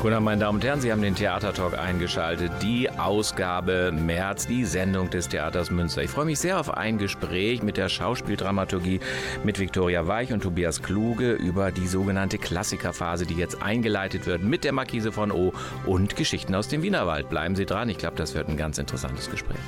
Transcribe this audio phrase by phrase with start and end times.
[0.00, 2.50] Guten Abend, meine Damen und Herren, Sie haben den Theatertalk eingeschaltet.
[2.62, 6.02] Die Ausgabe März, die Sendung des Theaters Münster.
[6.02, 9.00] Ich freue mich sehr auf ein Gespräch mit der Schauspieldramaturgie
[9.44, 14.64] mit Viktoria Weich und Tobias Kluge über die sogenannte Klassikerphase, die jetzt eingeleitet wird mit
[14.64, 15.52] der Markise von O
[15.84, 17.28] und Geschichten aus dem Wienerwald.
[17.28, 19.58] Bleiben Sie dran, ich glaube, das wird ein ganz interessantes Gespräch.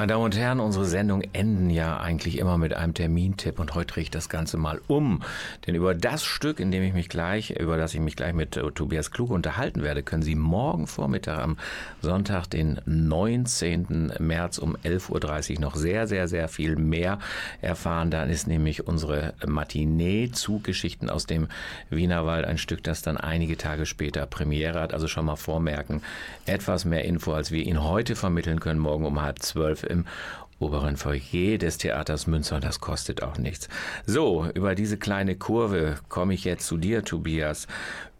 [0.00, 3.92] Meine Damen und Herren, unsere Sendungen enden ja eigentlich immer mit einem Termintipp und heute
[3.92, 5.22] drehe ich das Ganze mal um.
[5.66, 8.56] Denn über das Stück, in dem ich mich gleich, über das ich mich gleich mit
[8.56, 11.58] äh, Tobias Kluge unterhalten werde, können Sie morgen Vormittag am
[12.00, 14.14] Sonntag, den 19.
[14.18, 17.18] März um 11.30 Uhr noch sehr, sehr, sehr viel mehr
[17.60, 18.10] erfahren.
[18.10, 21.48] Dann ist nämlich unsere Matinee zu Geschichten aus dem
[21.90, 24.94] Wienerwald ein Stück, das dann einige Tage später Premiere hat.
[24.94, 26.00] Also schon mal vormerken,
[26.46, 30.06] etwas mehr Info, als wir Ihnen heute vermitteln können, morgen um halb zwölf im
[30.60, 33.68] oberen Foyer des Theaters Münster und das kostet auch nichts.
[34.06, 37.66] So, über diese kleine Kurve komme ich jetzt zu dir, Tobias.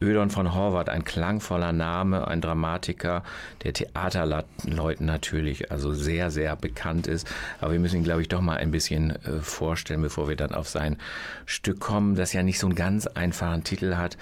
[0.03, 3.23] Ödon von Horvath, ein klangvoller Name, ein Dramatiker,
[3.65, 7.29] der Theaterleuten natürlich also sehr, sehr bekannt ist.
[7.61, 10.55] Aber wir müssen ihn, glaube ich, doch mal ein bisschen äh, vorstellen, bevor wir dann
[10.55, 10.97] auf sein
[11.45, 14.17] Stück kommen, das ja nicht so einen ganz einfachen Titel hat.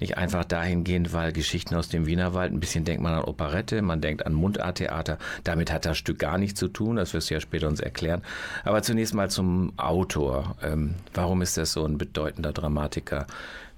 [0.00, 4.00] Nicht einfach dahingehend, weil Geschichten aus dem Wienerwald, ein bisschen denkt man an Operette, man
[4.00, 5.18] denkt an Mundarttheater.
[5.44, 7.80] Damit hat das Stück gar nichts zu tun, das wirst du ja später er uns
[7.80, 8.22] erklären.
[8.64, 10.56] Aber zunächst mal zum Autor.
[10.62, 13.26] Ähm, warum ist er so ein bedeutender Dramatiker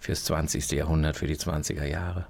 [0.03, 0.73] fürs 20.
[0.73, 2.27] Jahrhundert, für die 20er Jahre?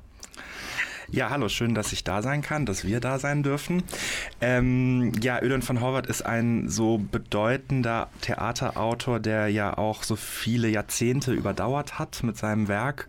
[1.11, 3.83] Ja, hallo, schön, dass ich da sein kann, dass wir da sein dürfen.
[4.41, 10.69] Ähm, ja, Ödon von Horvath ist ein so bedeutender Theaterautor, der ja auch so viele
[10.69, 13.09] Jahrzehnte überdauert hat mit seinem Werk.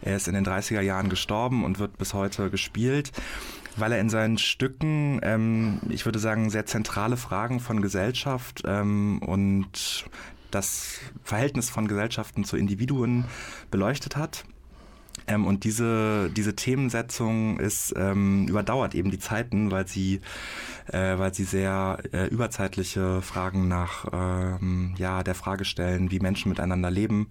[0.00, 3.12] Er ist in den 30er Jahren gestorben und wird bis heute gespielt
[3.76, 9.20] weil er in seinen Stücken, ähm, ich würde sagen, sehr zentrale Fragen von Gesellschaft ähm,
[9.24, 10.04] und
[10.50, 13.24] das Verhältnis von Gesellschaften zu Individuen
[13.70, 14.44] beleuchtet hat.
[15.26, 20.20] Ähm, und diese, diese Themensetzung ist, ähm, überdauert eben die Zeiten, weil sie,
[20.88, 26.48] äh, weil sie sehr äh, überzeitliche Fragen nach ähm, ja, der Frage stellen, wie Menschen
[26.48, 27.28] miteinander leben,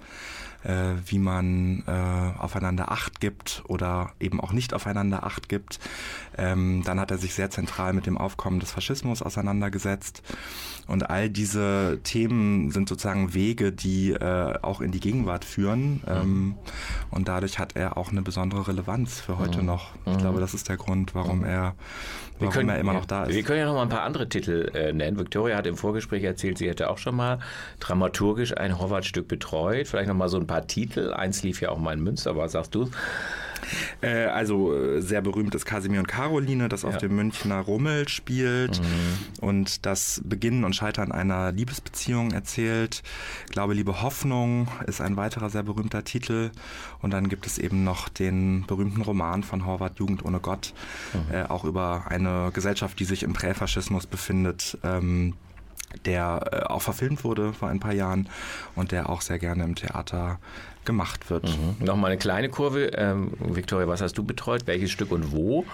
[0.64, 5.80] äh, wie man äh, aufeinander Acht gibt oder eben auch nicht aufeinander Acht gibt.
[6.38, 10.22] Ähm, dann hat er sich sehr zentral mit dem Aufkommen des Faschismus auseinandergesetzt.
[10.88, 16.02] Und all diese Themen sind sozusagen Wege, die äh, auch in die Gegenwart führen.
[16.08, 16.56] Ähm,
[17.12, 19.68] und dadurch hat er auch eine besondere Relevanz für heute mhm.
[19.68, 19.92] noch.
[20.08, 20.18] Ich mhm.
[20.18, 21.76] glaube, das ist der Grund, warum er,
[22.40, 23.36] warum können, er immer noch da ist.
[23.36, 25.18] Wir können ja noch mal ein paar andere Titel äh, nennen.
[25.18, 27.40] Victoria hat im Vorgespräch erzählt, sie hätte auch schon mal
[27.80, 29.88] dramaturgisch ein Horvath-Stück betreut.
[29.88, 31.14] Vielleicht noch mal so ein paar Titel.
[31.14, 32.90] Eins lief ja auch mal in Münster, was sagst du?
[34.02, 36.90] Äh, also äh, sehr berühmt ist Casimir und Caroline, das ja.
[36.90, 39.42] auf dem Münchner Rummel spielt mhm.
[39.42, 43.04] und das Beginnen und Scheitern einer Liebesbeziehung erzählt.
[43.50, 46.52] Glaube, Liebe, Hoffnung ist ein weiterer sehr berühmter Titel.
[47.02, 50.74] Und dann gibt es eben noch den berühmten Roman von Horvath, Jugend ohne Gott,
[51.14, 51.34] mhm.
[51.34, 54.78] äh, auch über eine Gesellschaft, die sich im Präfaschismus befindet.
[54.84, 55.34] Ähm,
[56.06, 58.30] der äh, auch verfilmt wurde vor ein paar Jahren
[58.76, 60.40] und der auch sehr gerne im Theater
[60.90, 61.44] gemacht wird.
[61.44, 61.86] Mhm.
[61.86, 62.88] Nochmal eine kleine Kurve.
[62.96, 64.66] Ähm, Victoria, was hast du betreut?
[64.66, 65.66] Welches Stück und wo?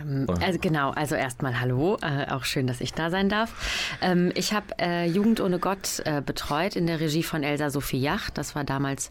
[0.00, 3.98] Ähm, also genau, also erstmal Hallo, äh, auch schön, dass ich da sein darf.
[4.00, 8.00] Ähm, ich habe äh, Jugend ohne Gott äh, betreut in der Regie von Elsa Sophie
[8.00, 8.30] Jach.
[8.30, 9.10] Das war damals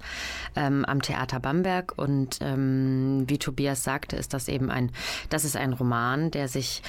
[0.56, 4.92] ähm, am Theater Bamberg und ähm, wie Tobias sagte, ist das eben ein,
[5.30, 6.82] das ist ein Roman, der sich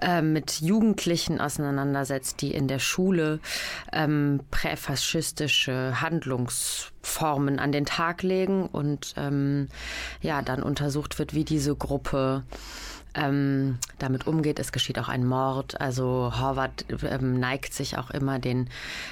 [0.00, 3.40] äh, mit Jugendlichen auseinandersetzt, die in der Schule
[3.92, 9.68] ähm, präfaschistische Handlungsformen an den Tag legen und ähm,
[10.20, 12.44] ja, dann untersucht wird, wie diese Gruppe
[13.14, 14.58] ähm, damit umgeht.
[14.58, 15.80] Es geschieht auch ein Mord.
[15.80, 18.68] Also Horvath ähm, neigt sich auch immer den,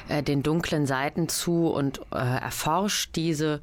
[0.09, 3.61] äh, den dunklen Seiten zu und äh, erforscht diese,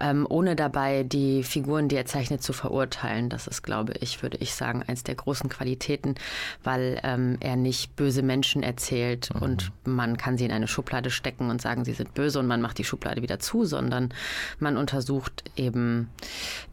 [0.00, 3.28] ähm, ohne dabei die Figuren, die er zeichnet, zu verurteilen.
[3.28, 6.14] Das ist, glaube ich, würde ich sagen, eins der großen Qualitäten,
[6.62, 9.42] weil ähm, er nicht böse Menschen erzählt mhm.
[9.42, 12.60] und man kann sie in eine Schublade stecken und sagen, sie sind böse und man
[12.60, 14.12] macht die Schublade wieder zu, sondern
[14.58, 16.10] man untersucht eben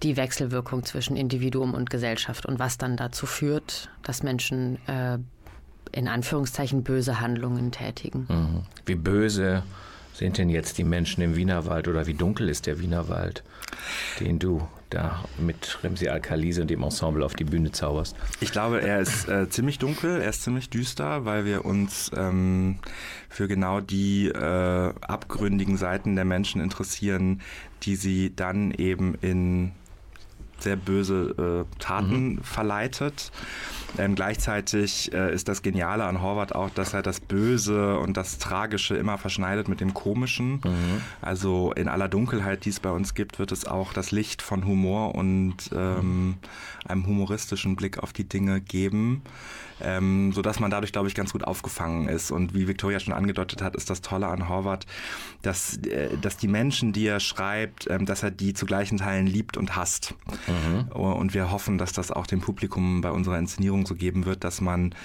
[0.03, 5.18] die Wechselwirkung zwischen Individuum und Gesellschaft und was dann dazu führt, dass Menschen äh,
[5.92, 8.27] in Anführungszeichen böse Handlungen tätigen.
[8.30, 8.63] Mhm.
[8.86, 9.63] Wie böse
[10.13, 13.44] sind denn jetzt die Menschen im Wienerwald oder wie dunkel ist der Wienerwald,
[14.19, 18.15] den du da mit Remsi Al-Khalise und dem Ensemble auf die Bühne zauberst?
[18.39, 22.77] Ich glaube, er ist äh, ziemlich dunkel, er ist ziemlich düster, weil wir uns ähm,
[23.30, 27.42] für genau die äh, abgründigen Seiten der Menschen interessieren,
[27.83, 29.71] die sie dann eben in
[30.63, 32.43] sehr böse äh, Taten mhm.
[32.43, 33.31] verleitet.
[33.97, 38.37] Ähm, gleichzeitig äh, ist das Geniale an Horvath auch, dass er das Böse und das
[38.37, 40.61] Tragische immer verschneidet mit dem Komischen.
[40.63, 41.01] Mhm.
[41.21, 44.65] Also in aller Dunkelheit, die es bei uns gibt, wird es auch das Licht von
[44.65, 46.35] Humor und ähm,
[46.87, 49.23] einem humoristischen Blick auf die Dinge geben
[49.83, 52.31] ähm, sodass man dadurch, glaube ich, ganz gut aufgefangen ist.
[52.31, 54.85] Und wie Victoria schon angedeutet hat, ist das Tolle an Horvath,
[55.42, 59.28] dass, äh, dass die Menschen, die er schreibt, ähm, dass er die zu gleichen Teilen
[59.28, 60.16] liebt und hasst.
[60.47, 60.92] Mhm.
[60.92, 64.61] Und wir hoffen, dass das auch dem Publikum bei unserer Inszenierung so geben wird, dass
[64.61, 64.95] man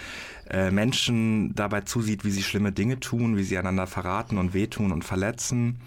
[0.51, 4.93] äh, Menschen dabei zusieht, wie sie schlimme Dinge tun, wie sie einander verraten und wehtun
[4.93, 5.81] und verletzen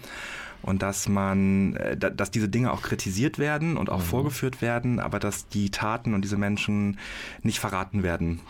[0.62, 4.04] und dass man, äh, dass diese Dinge auch kritisiert werden und auch mhm.
[4.04, 6.98] vorgeführt werden, aber dass die Taten und diese Menschen
[7.42, 8.40] nicht verraten werden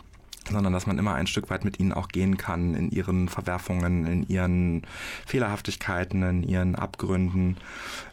[0.48, 4.06] sondern dass man immer ein Stück weit mit ihnen auch gehen kann in ihren Verwerfungen,
[4.06, 4.82] in ihren
[5.26, 7.56] Fehlerhaftigkeiten, in ihren Abgründen.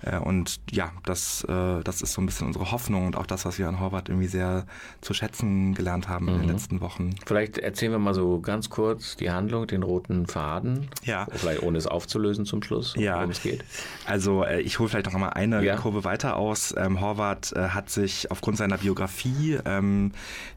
[0.02, 3.46] Äh, und ja, das, äh, das ist so ein bisschen unsere Hoffnung und auch das,
[3.46, 4.66] was wir an Horvath irgendwie sehr
[5.02, 6.32] zu schätzen gelernt haben mhm.
[6.32, 6.54] in den mhm.
[6.54, 7.16] letzten Wochen.
[7.26, 10.90] Vielleicht erzählen wir mal so ganz kurz die Handlung, den roten Faden.
[11.04, 11.28] Ja.
[11.32, 13.16] Vielleicht ohne es aufzulösen zum Schluss, ja.
[13.16, 13.64] worum es geht.
[14.06, 15.76] Also äh, ich hole vielleicht noch mal eine ja.
[15.76, 16.74] Kurve weiter aus.
[16.78, 20.12] Ähm, Horvath hat sich aufgrund seiner Biografie, ähm,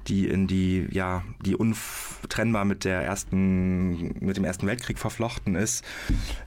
[0.09, 1.70] die in die, ja, die un
[2.23, 5.85] untrennbar mit der ersten, mit dem Ersten Weltkrieg verflochten ist.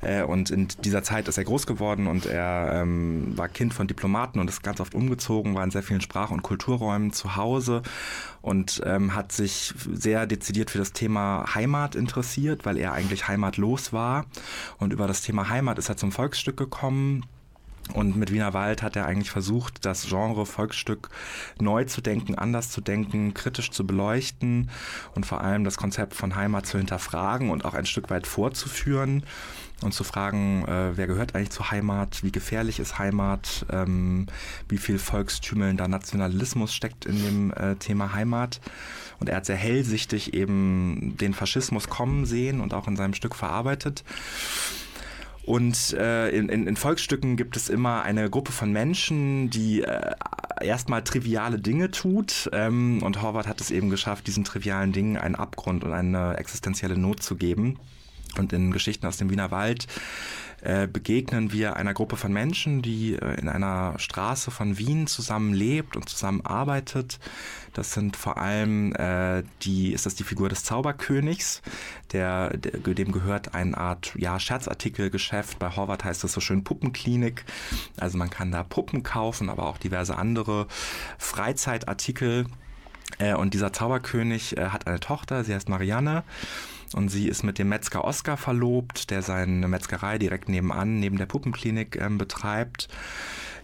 [0.02, 3.88] Äh, und in dieser Zeit ist er groß geworden und er ähm, war Kind von
[3.88, 7.82] Diplomaten und ist ganz oft umgezogen, war in sehr vielen Sprach- und Kulturräumen zu Hause
[8.42, 13.94] und ähm, hat sich sehr dezidiert für das Thema Heimat interessiert, weil er eigentlich heimatlos
[13.94, 14.26] war.
[14.78, 17.26] Und über das Thema Heimat ist er zum Volksstück gekommen
[17.94, 21.10] und mit Wiener Wald hat er eigentlich versucht, das Genre Volksstück
[21.60, 24.70] neu zu denken, anders zu denken, kritisch zu beleuchten
[25.16, 29.24] und vor allem das Konzept von Heimat zu hinterfragen und auch ein Stück weit vorzuführen
[29.84, 34.28] und zu fragen, äh, wer gehört eigentlich zur Heimat, wie gefährlich ist Heimat, ähm,
[34.70, 38.62] wie viel volkstümelnder Nationalismus steckt in dem äh, Thema Heimat.
[39.20, 43.36] Und er hat sehr hellsichtig eben den Faschismus kommen sehen und auch in seinem Stück
[43.36, 44.04] verarbeitet.
[45.46, 50.12] Und äh, in, in, in, Volksstücken gibt es immer eine Gruppe von Menschen, die äh,
[50.62, 52.50] erstmal triviale Dinge tut.
[52.54, 56.98] Ähm, und Horvath hat es eben geschafft, diesen trivialen Dingen einen Abgrund und eine existenzielle
[56.98, 57.78] Not zu geben.
[58.38, 59.88] Und in Geschichten aus dem Wiener Wald
[60.64, 65.54] äh, begegnen wir einer Gruppe von Menschen, die äh, in einer Straße von Wien zusammen
[65.54, 67.20] lebt und zusammen arbeitet.
[67.74, 71.62] Das sind vor allem äh, die, ist das die Figur des Zauberkönigs,
[72.14, 75.60] der, der dem gehört eine Art ja, Scherzartikelgeschäft.
[75.60, 77.44] Bei Horvath heißt das so schön Puppenklinik.
[78.00, 80.68] Also man kann da Puppen kaufen, aber auch diverse andere
[81.18, 82.46] Freizeitartikel.
[83.18, 86.24] Äh, und dieser Zauberkönig äh, hat eine Tochter, sie heißt Marianne.
[86.94, 91.26] Und sie ist mit dem Metzger Oskar verlobt, der seine Metzgerei direkt nebenan, neben der
[91.26, 92.88] Puppenklinik ähm, betreibt.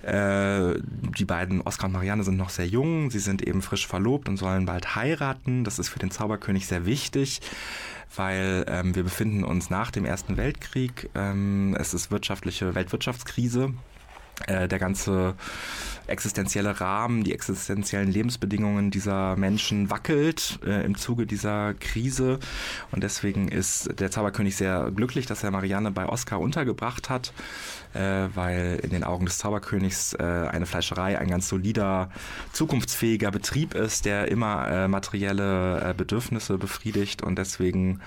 [0.02, 0.76] Äh,
[1.18, 3.12] die beiden, Oskar und Marianne, sind noch sehr jung.
[3.12, 5.64] Sie sind eben frisch verlobt und sollen bald heiraten.
[5.64, 7.42] Das ist für den Zauberkönig sehr wichtig
[8.16, 11.10] weil ähm, wir befinden uns nach dem Ersten Weltkrieg.
[11.16, 13.74] Ähm, es ist wirtschaftliche Weltwirtschaftskrise.
[14.48, 15.36] Äh, der ganze
[16.08, 22.40] existenzielle Rahmen, die existenziellen Lebensbedingungen dieser Menschen wackelt äh, im Zuge dieser Krise.
[22.92, 27.32] Und deswegen ist der Zauberkönig sehr glücklich, dass er Marianne bei Oskar untergebracht hat,
[27.94, 32.10] äh, weil in den Augen des Zauberkönigs äh, eine Fleischerei ein ganz solider,
[32.54, 38.02] zukunftsfähiger Betrieb ist, der immer äh, materielle äh, Bedürfnisse befriedigt und deswegen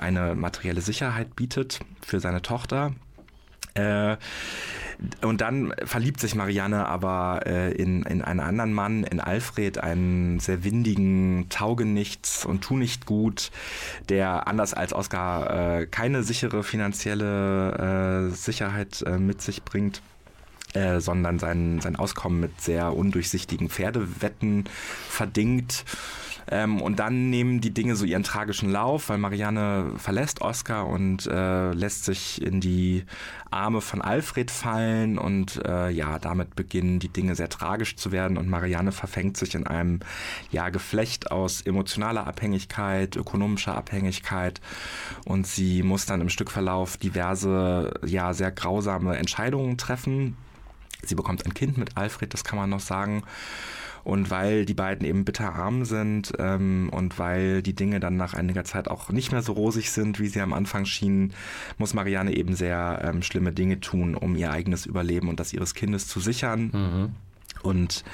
[0.00, 2.92] eine materielle Sicherheit bietet für seine Tochter.
[3.74, 4.16] Äh,
[5.22, 10.40] und dann verliebt sich Marianne aber äh, in, in einen anderen Mann, in Alfred, einen
[10.40, 13.50] sehr windigen Taugenichts und Tunichtgut,
[14.08, 20.02] der anders als Oskar äh, keine sichere finanzielle äh, Sicherheit äh, mit sich bringt.
[20.74, 24.64] Äh, sondern sein, sein Auskommen mit sehr undurchsichtigen Pferdewetten
[25.08, 25.84] verdingt.
[26.50, 31.26] Ähm, und dann nehmen die Dinge so ihren tragischen Lauf, weil Marianne verlässt Oscar und
[31.26, 33.04] äh, lässt sich in die
[33.50, 38.36] Arme von Alfred fallen und äh, ja, damit beginnen die Dinge sehr tragisch zu werden
[38.36, 40.00] und Marianne verfängt sich in einem
[40.50, 44.60] ja, Geflecht aus emotionaler Abhängigkeit, ökonomischer Abhängigkeit
[45.24, 50.36] und sie muss dann im Stückverlauf diverse, ja, sehr grausame Entscheidungen treffen.
[51.02, 53.22] Sie bekommt ein Kind mit Alfred, das kann man noch sagen.
[54.04, 58.64] Und weil die beiden eben bitterarm sind ähm, und weil die Dinge dann nach einiger
[58.64, 61.32] Zeit auch nicht mehr so rosig sind, wie sie am Anfang schienen,
[61.78, 65.74] muss Marianne eben sehr ähm, schlimme Dinge tun, um ihr eigenes Überleben und das ihres
[65.74, 66.70] Kindes zu sichern.
[66.72, 67.12] Mhm.
[67.62, 68.04] Und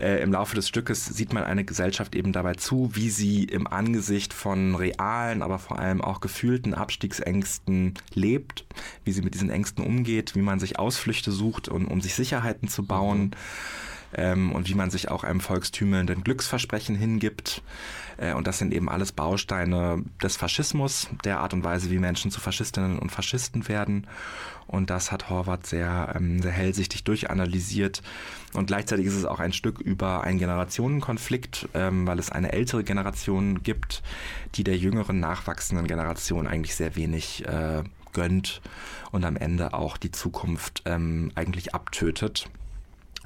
[0.00, 3.66] äh, im Laufe des Stückes sieht man eine Gesellschaft eben dabei zu, wie sie im
[3.66, 8.64] Angesicht von realen, aber vor allem auch gefühlten Abstiegsängsten lebt,
[9.04, 12.68] wie sie mit diesen Ängsten umgeht, wie man sich Ausflüchte sucht, um, um sich Sicherheiten
[12.68, 13.20] zu bauen.
[13.20, 13.30] Mhm
[14.14, 17.62] ähm, und wie man sich auch einem volkstümelnden Glücksversprechen hingibt.
[18.16, 22.30] Äh, und das sind eben alles Bausteine des Faschismus, der Art und Weise, wie Menschen
[22.30, 24.06] zu Faschistinnen und Faschisten werden.
[24.66, 28.02] Und das hat Horvath sehr, ähm, sehr hellsichtig durchanalysiert.
[28.52, 32.84] Und gleichzeitig ist es auch ein Stück über einen Generationenkonflikt, ähm, weil es eine ältere
[32.84, 34.02] Generation gibt,
[34.54, 38.60] die der jüngeren, nachwachsenden Generation eigentlich sehr wenig äh, gönnt
[39.10, 42.50] und am Ende auch die Zukunft ähm, eigentlich abtötet.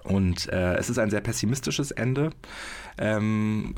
[0.04, 2.30] Und äh, es ist ein sehr pessimistisches Ende,
[2.98, 3.74] ähm,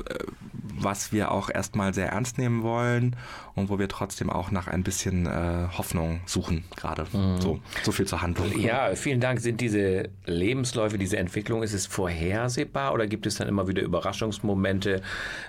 [0.77, 3.15] was wir auch erstmal sehr ernst nehmen wollen
[3.53, 7.05] und wo wir trotzdem auch nach ein bisschen äh, Hoffnung suchen gerade.
[7.13, 7.39] Mhm.
[7.39, 8.59] So, so viel zur Handlung.
[8.59, 9.39] Ja, vielen Dank.
[9.39, 15.01] Sind diese Lebensläufe, diese Entwicklung, ist es vorhersehbar oder gibt es dann immer wieder Überraschungsmomente,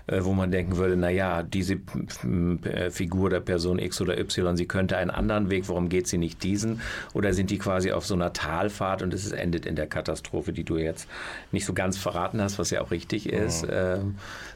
[0.06, 4.66] äh, wo man denken würde, naja, diese äh, Figur der Person X oder Y, sie
[4.66, 6.82] könnte einen anderen Weg, warum geht sie nicht diesen?
[7.14, 10.65] Oder sind die quasi auf so einer Talfahrt und es endet in der Katastrophe, die
[10.68, 11.08] du jetzt
[11.52, 13.64] nicht so ganz verraten hast, was ja auch richtig ist.
[13.64, 13.70] Mhm.
[13.70, 13.98] Äh,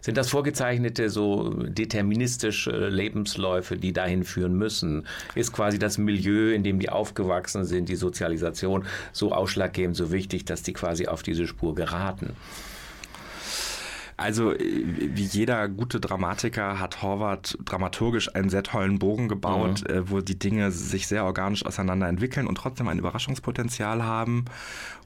[0.01, 5.07] sind das vorgezeichnete, so deterministische Lebensläufe, die dahin führen müssen?
[5.35, 10.45] Ist quasi das Milieu, in dem die aufgewachsen sind, die Sozialisation so ausschlaggebend, so wichtig,
[10.45, 12.35] dass die quasi auf diese Spur geraten?
[14.21, 20.11] Also wie jeder gute Dramatiker hat Horvath dramaturgisch einen sehr tollen Bogen gebaut, mhm.
[20.11, 24.45] wo die Dinge sich sehr organisch auseinander entwickeln und trotzdem ein Überraschungspotenzial haben.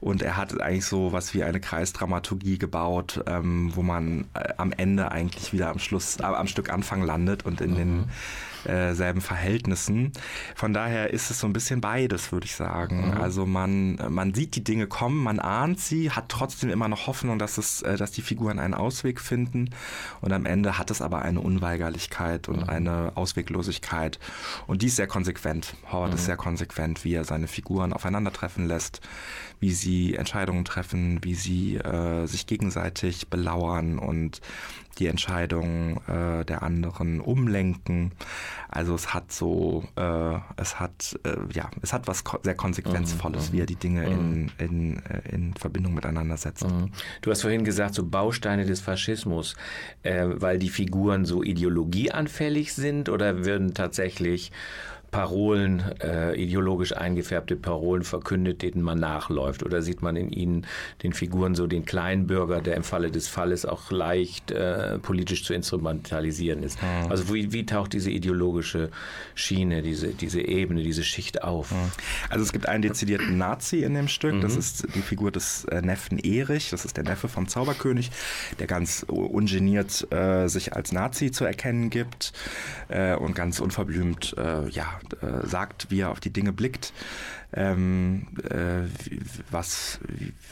[0.01, 4.73] Und er hat eigentlich so was wie eine Kreisdramaturgie gebaut, ähm, wo man äh, am
[4.73, 7.75] Ende eigentlich wieder am Schluss, äh, am Stück Anfang landet und in mhm.
[7.75, 8.03] den
[8.65, 10.11] äh, selben Verhältnissen.
[10.55, 13.11] Von daher ist es so ein bisschen beides, würde ich sagen.
[13.11, 13.21] Mhm.
[13.21, 17.39] Also man, man sieht die Dinge kommen, man ahnt sie, hat trotzdem immer noch Hoffnung,
[17.39, 19.69] dass es, äh, dass die Figuren einen Ausweg finden.
[20.21, 22.69] Und am Ende hat es aber eine Unweigerlichkeit und mhm.
[22.69, 24.19] eine Ausweglosigkeit.
[24.67, 25.75] Und die ist sehr konsequent.
[25.91, 26.15] Howard mhm.
[26.15, 29.01] ist sehr konsequent, wie er seine Figuren aufeinandertreffen lässt,
[29.59, 34.41] wie sie Entscheidungen treffen, wie sie äh, sich gegenseitig belauern und
[34.97, 38.11] die Entscheidungen äh, der anderen umlenken.
[38.69, 43.49] Also es hat so, äh, es hat, äh, ja, es hat was ko sehr Konsequenzvolles,
[43.49, 43.53] mhm.
[43.53, 44.49] wie er die Dinge in, mhm.
[44.57, 46.65] in, äh, in Verbindung miteinander setzt.
[46.65, 46.91] Mhm.
[47.21, 49.55] Du hast vorhin gesagt, so Bausteine des Faschismus,
[50.03, 54.51] äh, weil die Figuren so ideologieanfällig sind oder würden tatsächlich
[55.15, 59.63] Parolen, äh, ideologisch eingefärbte Parolen verkündet, denen man nachläuft?
[59.63, 60.67] Oder sieht man in ihnen
[61.03, 65.53] den Figuren so den Kleinbürger, der im Falle des Falles auch leicht äh, politisch zu
[65.53, 66.81] instrumentalisieren ist?
[66.81, 67.11] Mhm.
[67.11, 68.89] Also wie, wie, taucht diese ideologische
[69.35, 71.71] Schiene, diese, diese Ebene, diese Schicht auf?
[71.71, 71.91] Mhm.
[72.29, 74.41] Also es gibt einen dezidierten Nazi in dem Stück, mhm.
[74.41, 78.11] das ist die Figur des äh, Neffen Erich, das ist der Neffe vom Zauberkönig,
[78.59, 82.33] der ganz ungeniert äh, sich als Nazi zu erkennen gibt
[82.89, 86.93] äh, und ganz unverblümt äh, ja, äh, sagt, wie er auf die Dinge blickt,
[87.53, 88.87] ähm, äh,
[89.49, 89.99] was,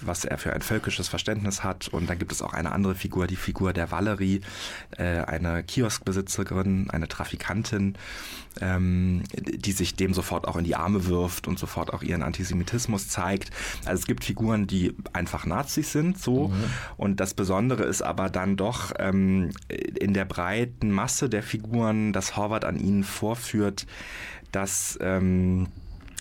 [0.02, 1.90] was er für ein völkisches Verständnis hat.
[1.90, 4.42] Und dann gibt es auch eine andere Figur, die Figur der Valerie,
[4.98, 7.96] äh, eine Kioskbesitzerin, eine Trafikantin,
[8.62, 13.10] ähm, die sich dem sofort auch in die Arme wirft und sofort auch ihren Antisemitismus
[13.10, 13.52] zeigt.
[13.86, 16.50] Also es gibt Figuren, die einfach Nazis sind, so.
[16.50, 16.64] Mhm.
[16.98, 22.38] Und das Besondere ist aber dann doch ähm, in der breiten Masse der Figuren, dass
[22.38, 23.88] Horvath an ihnen vorführt,
[24.54, 25.68] dass ähm,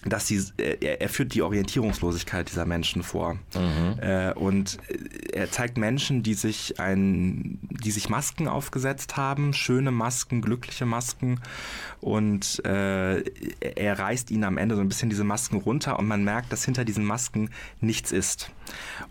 [0.04, 3.34] dass sie, er, er, führt die Orientierungslosigkeit dieser Menschen vor.
[3.54, 3.98] Mhm.
[4.00, 4.78] Äh, und
[5.32, 11.40] er zeigt Menschen, die sich ein, die sich Masken aufgesetzt haben, schöne Masken, glückliche Masken.
[12.00, 13.20] Und äh,
[13.60, 16.64] er reißt ihnen am Ende so ein bisschen diese Masken runter und man merkt, dass
[16.64, 18.50] hinter diesen Masken nichts ist.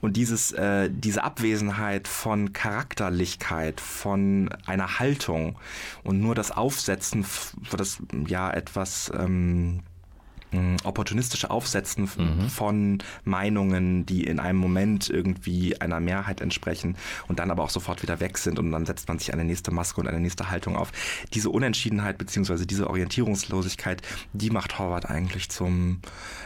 [0.01, 5.57] Und dieses, äh, diese Abwesenheit von Charakterlichkeit, von einer Haltung
[6.03, 7.25] und nur das Aufsetzen,
[7.71, 9.81] das ja etwas ähm,
[10.83, 12.49] opportunistische Aufsetzen mhm.
[12.49, 18.01] von Meinungen, die in einem Moment irgendwie einer Mehrheit entsprechen und dann aber auch sofort
[18.01, 20.75] wieder weg sind und dann setzt man sich eine nächste Maske und eine nächste Haltung
[20.75, 20.91] auf.
[21.33, 24.01] Diese Unentschiedenheit beziehungsweise diese Orientierungslosigkeit,
[24.33, 25.99] die macht Horvath eigentlich zum,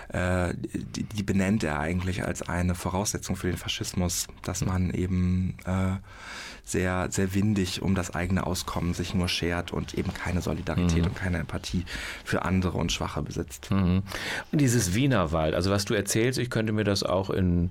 [0.09, 5.57] äh, die, die, benennt er eigentlich als eine Voraussetzung für den Faschismus, dass man eben
[5.65, 5.97] äh,
[6.65, 11.09] sehr, sehr windig um das eigene Auskommen sich nur schert und eben keine Solidarität mhm.
[11.09, 11.85] und keine Empathie
[12.23, 13.69] für andere und Schwache besitzt.
[13.69, 14.01] Mhm.
[14.51, 17.69] Und dieses Wienerwald, also was du erzählst, ich könnte mir das auch in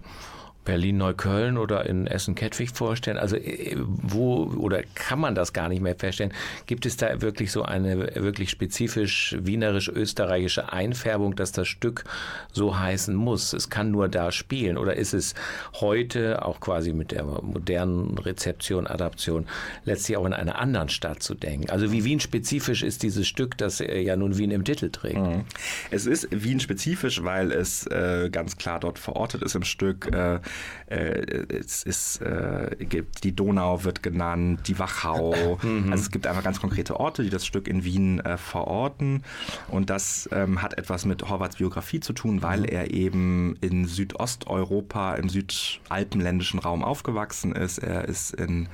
[0.64, 3.16] Berlin-Neukölln oder in Essen-Kettwig vorstellen?
[3.16, 6.32] Also äh, wo oder kann man das gar nicht mehr feststellen?
[6.66, 12.04] Gibt es da wirklich so eine wirklich spezifisch wienerisch-österreichische Einfärbung, dass das Stück
[12.52, 13.52] so heißen muss?
[13.52, 15.34] Es kann nur da spielen oder ist es
[15.74, 19.46] heute auch quasi mit der modernen Rezeption, Adaption
[19.84, 21.70] letztlich auch in einer anderen Stadt zu denken?
[21.70, 25.16] Also wie Wien-spezifisch ist dieses Stück, das äh, ja nun Wien im Titel trägt?
[25.16, 25.44] Mhm.
[25.90, 30.12] Es ist Wien-spezifisch, weil es äh, ganz klar dort verortet ist im Stück.
[30.12, 30.40] Äh, äh,
[30.86, 35.34] es ist, äh, gibt, die Donau wird genannt, die Wachau.
[35.64, 35.92] Mhm.
[35.92, 39.22] Also es gibt einfach ganz konkrete Orte, die das Stück in Wien äh, verorten.
[39.68, 42.66] Und das ähm, hat etwas mit Horvaths Biografie zu tun, weil mhm.
[42.66, 47.78] er eben in Südosteuropa, im südalpenländischen Raum aufgewachsen ist.
[47.78, 48.68] Er ist in,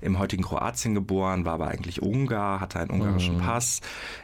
[0.00, 3.42] im heutigen Kroatien geboren, war aber eigentlich Ungar, hatte einen ungarischen mhm.
[3.42, 3.80] Pass,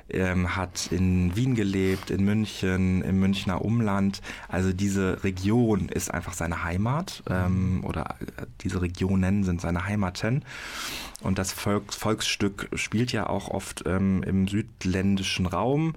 [0.08, 4.20] ähm, hat in Wien gelebt, in München, im Münchner Umland.
[4.48, 6.95] Also diese Region ist einfach seine Heimat
[7.28, 10.44] ähm, oder äh, diese Regionen sind seine Heimaten.
[11.22, 15.94] Und das Volks Volksstück spielt ja auch oft ähm, im südländischen Raum.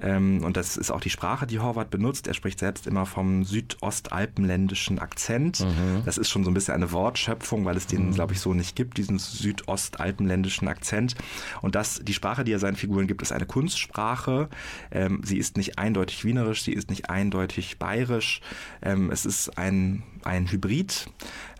[0.00, 2.26] Ähm, und das ist auch die Sprache, die Horvath benutzt.
[2.28, 5.60] Er spricht selbst immer vom südostalpenländischen Akzent.
[5.60, 6.02] Mhm.
[6.04, 8.14] Das ist schon so ein bisschen eine Wortschöpfung, weil es den, mhm.
[8.14, 11.14] glaube ich, so nicht gibt, diesen südostalpenländischen Akzent.
[11.62, 14.50] Und das, die Sprache, die er seinen Figuren gibt, ist eine Kunstsprache.
[14.90, 18.42] Ähm, sie ist nicht eindeutig wienerisch, sie ist nicht eindeutig bayerisch.
[18.82, 21.06] Ähm, es ist ein ein Hybrid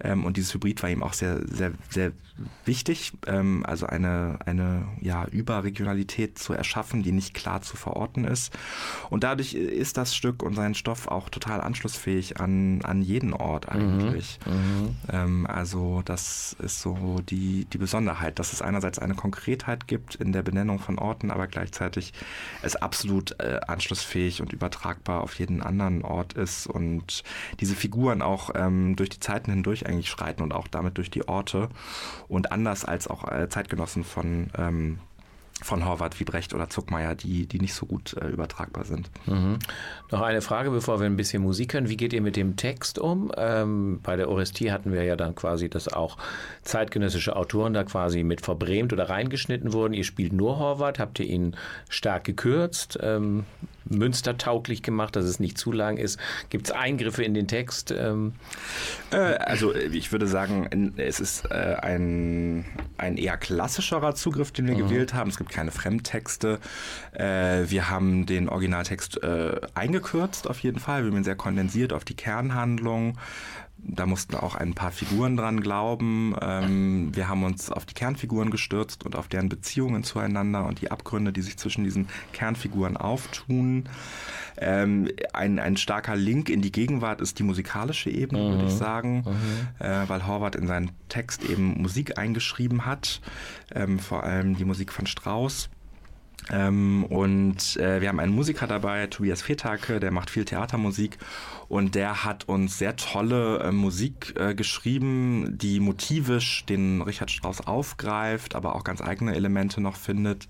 [0.00, 2.12] ähm, und dieses Hybrid war ihm auch sehr, sehr, sehr
[2.64, 8.56] wichtig, ähm, also eine, eine ja, Überregionalität zu erschaffen, die nicht klar zu verorten ist.
[9.10, 13.72] Und dadurch ist das Stück und sein Stoff auch total anschlussfähig an, an jeden Ort
[13.72, 13.80] mhm.
[13.80, 14.38] eigentlich.
[14.46, 14.96] Mhm.
[15.10, 20.32] Ähm, also das ist so die, die Besonderheit, dass es einerseits eine Konkretheit gibt in
[20.32, 22.12] der Benennung von Orten, aber gleichzeitig
[22.62, 27.24] es absolut äh, anschlussfähig und übertragbar auf jeden anderen Ort ist und
[27.60, 31.26] diese Figuren auch ähm, durch die Zeiten hindurch eigentlich schreiten und auch damit durch die
[31.26, 31.68] Orte
[32.28, 34.98] und anders als auch äh, Zeitgenossen von ähm,
[35.60, 39.10] von Horvath wie Brecht oder Zuckmeier, die, die nicht so gut äh, übertragbar sind.
[39.26, 39.58] Mhm.
[40.10, 41.88] Noch eine Frage, bevor wir ein bisschen Musik hören.
[41.88, 43.32] Wie geht ihr mit dem Text um?
[43.36, 46.16] Ähm, bei der Orestie hatten wir ja dann quasi, dass auch
[46.62, 49.94] zeitgenössische Autoren da quasi mit verbrämt oder reingeschnitten wurden.
[49.94, 51.56] Ihr spielt nur Horvath, habt ihr ihn
[51.88, 52.98] stark gekürzt?
[53.02, 53.44] Ähm,
[53.90, 56.18] münstertauglich gemacht, dass es nicht zu lang ist?
[56.50, 57.90] Gibt es Eingriffe in den Text?
[57.90, 58.32] Ähm
[59.10, 62.64] äh, also ich würde sagen, es ist äh, ein,
[62.96, 64.88] ein eher klassischerer Zugriff, den wir mhm.
[64.88, 65.30] gewählt haben.
[65.30, 66.58] Es gibt keine Fremdtexte.
[67.12, 71.04] Äh, wir haben den Originaltext äh, eingekürzt auf jeden Fall.
[71.04, 73.16] Wir haben ihn sehr kondensiert auf die Kernhandlung
[73.78, 76.34] da mussten auch ein paar Figuren dran glauben.
[76.40, 80.90] Ähm, wir haben uns auf die Kernfiguren gestürzt und auf deren Beziehungen zueinander und die
[80.90, 83.88] Abgründe, die sich zwischen diesen Kernfiguren auftun.
[84.56, 88.50] Ähm, ein, ein starker Link in die Gegenwart ist die musikalische Ebene, mhm.
[88.52, 88.78] würde ich mhm.
[88.78, 89.84] sagen, mhm.
[89.84, 93.20] äh, weil Horvath in seinen Text eben Musik eingeschrieben hat,
[93.74, 95.70] ähm, vor allem die Musik von Strauss.
[96.50, 101.18] Ähm, und äh, wir haben einen Musiker dabei, Tobias Fetake, der macht viel Theatermusik
[101.68, 107.60] und der hat uns sehr tolle äh, Musik äh, geschrieben, die motivisch den Richard Strauss
[107.60, 110.48] aufgreift, aber auch ganz eigene Elemente noch findet.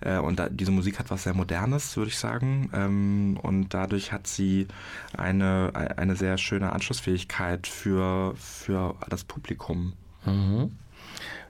[0.00, 2.70] Äh, und da, diese Musik hat was sehr Modernes, würde ich sagen.
[2.74, 4.68] Ähm, und dadurch hat sie
[5.16, 9.94] eine, eine sehr schöne Anschlussfähigkeit für, für das Publikum.
[10.26, 10.72] Mhm.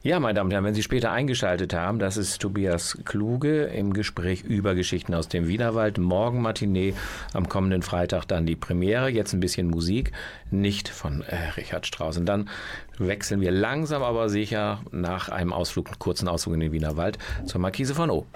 [0.03, 3.93] Ja, meine Damen und Herren, wenn Sie später eingeschaltet haben, das ist Tobias Kluge im
[3.93, 5.99] Gespräch über Geschichten aus dem Wienerwald.
[5.99, 6.95] Morgen Matinee,
[7.35, 9.11] am kommenden Freitag dann die Premiere.
[9.11, 10.13] Jetzt ein bisschen Musik,
[10.51, 12.17] nicht von äh, Richard Strauss.
[12.17, 12.49] Und dann
[12.97, 17.95] wechseln wir langsam, aber sicher nach einem Ausflug, kurzen Ausflug in den Wienerwald zur Markise
[17.95, 18.27] von O.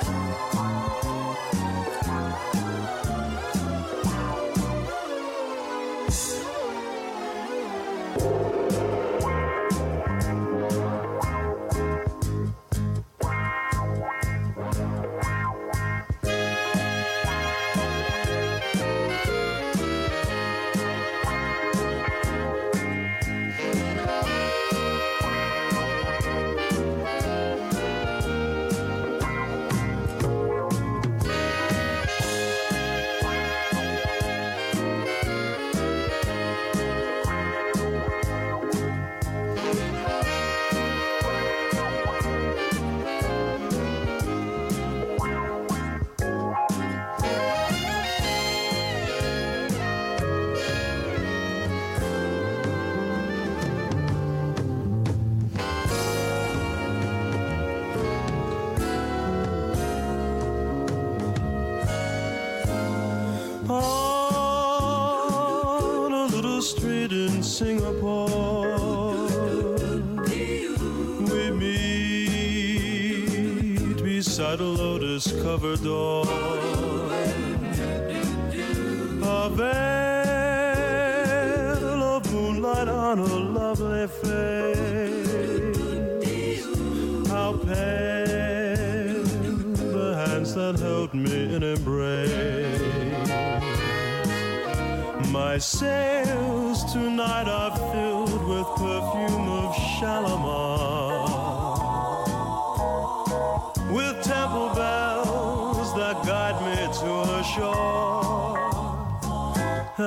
[75.27, 76.25] rose covered door.
[79.23, 79.73] A veil
[82.03, 85.35] of moonlight on her lovely face.
[87.29, 89.25] How pale
[89.93, 92.81] the hands that held me in embrace.
[95.31, 100.39] My sails tonight are filled with perfume of shallow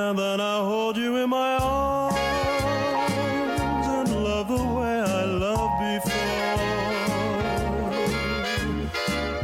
[0.08, 2.16] And then I hold you in my arms
[3.86, 6.56] and love the way I loved before.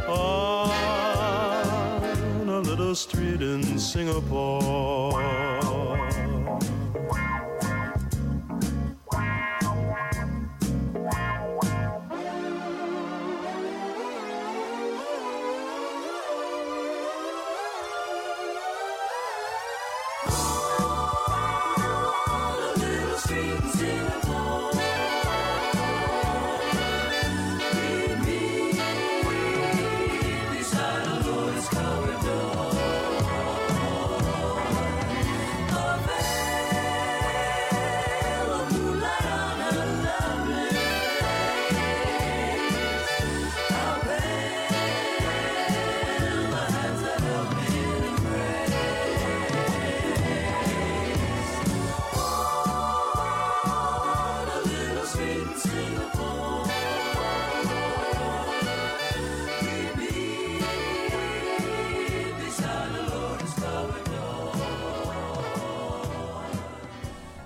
[0.09, 0.69] On
[2.49, 4.44] a little street in Singapore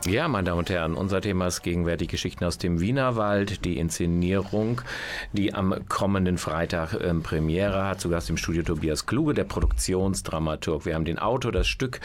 [0.10, 4.82] Ja, meine Damen und Herren, unser Thema ist gegenwärtig Geschichten aus dem Wienerwald, die Inszenierung,
[5.34, 8.02] die am kommenden Freitag äh, Premiere hat.
[8.02, 10.88] Zu Gast im Studio Tobias Kluge, der Produktionsdramaturg.
[10.88, 12.00] Wir haben den Autor, das Stück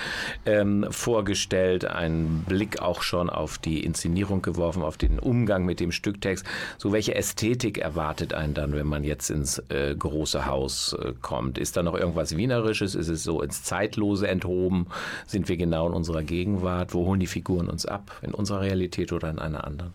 [0.45, 5.91] ähm, vorgestellt, einen Blick auch schon auf die Inszenierung geworfen, auf den Umgang mit dem
[5.91, 6.45] Stücktext.
[6.77, 11.57] So, welche Ästhetik erwartet einen dann, wenn man jetzt ins äh, große Haus äh, kommt?
[11.57, 12.97] Ist da noch irgendwas Wienerisches?
[12.97, 14.89] Ist es so ins Zeitlose enthoben?
[15.25, 16.93] Sind wir genau in unserer Gegenwart?
[16.93, 17.94] Wo holen die Figuren uns ab?
[18.23, 19.93] In unserer Realität oder in einer anderen?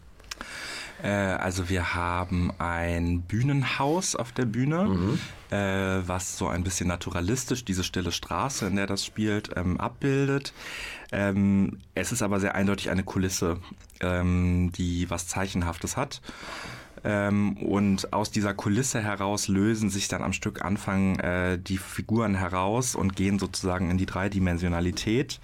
[1.04, 5.20] Äh, also wir haben ein Bühnenhaus auf der Bühne, mhm.
[5.50, 10.54] äh, was so ein bisschen naturalistisch diese stille Straße, in der das spielt, ähm, abbildet.
[11.12, 13.58] Ähm, es ist aber sehr eindeutig eine Kulisse,
[14.02, 16.22] ähm, die was Zeichenhaftes hat.
[17.02, 22.94] Und aus dieser Kulisse heraus lösen sich dann am Stück Anfang äh, die Figuren heraus
[22.94, 25.40] und gehen sozusagen in die Dreidimensionalität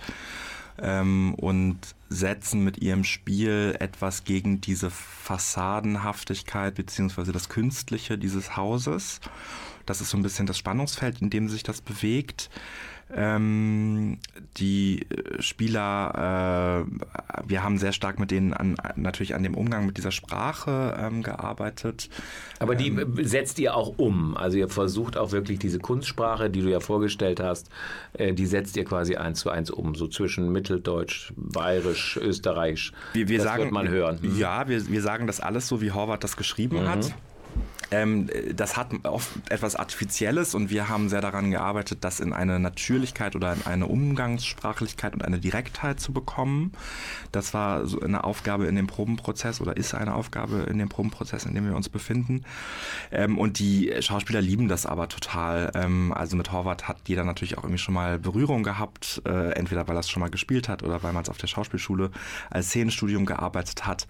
[0.81, 9.19] ähm, und setzen mit ihrem Spiel etwas gegen diese Fassadenhaftigkeit beziehungsweise das Künstliche dieses Hauses.
[9.85, 12.49] Das ist so ein bisschen das Spannungsfeld, in dem sich das bewegt.
[13.13, 14.17] Ähm,
[14.57, 19.85] die äh, Spieler, äh, wir haben sehr stark mit denen an, natürlich an dem Umgang
[19.85, 22.09] mit dieser Sprache ähm, gearbeitet.
[22.59, 24.35] Aber die ähm, setzt ihr auch um.
[24.35, 27.69] Also ihr versucht auch wirklich diese Kunstsprache, die du ja vorgestellt hast,
[28.13, 32.91] äh, die setzt ihr quasi eins zu eins um, so zwischen Mitteldeutsch, Bayerisch, Österreichisch.
[33.13, 34.19] Wir, wir das sagen, wird man hören.
[34.35, 36.87] Ja, wir, wir sagen das alles so, wie Horvath das geschrieben mhm.
[36.87, 37.13] hat.
[37.91, 42.59] Ähm, das hat oft etwas Artifizielles und wir haben sehr daran gearbeitet, das in eine
[42.59, 46.73] Natürlichkeit oder in eine Umgangssprachlichkeit und eine Direktheit zu bekommen.
[47.31, 51.45] Das war so eine Aufgabe in dem Probenprozess oder ist eine Aufgabe in dem Probenprozess,
[51.45, 52.43] in dem wir uns befinden.
[53.11, 55.71] Ähm, und die Schauspieler lieben das aber total.
[55.75, 59.87] Ähm, also mit Horvath hat jeder natürlich auch irgendwie schon mal Berührung gehabt, äh, entweder
[59.87, 62.11] weil er es schon mal gespielt hat oder weil man es auf der Schauspielschule
[62.49, 64.07] als Szenenstudium gearbeitet hat.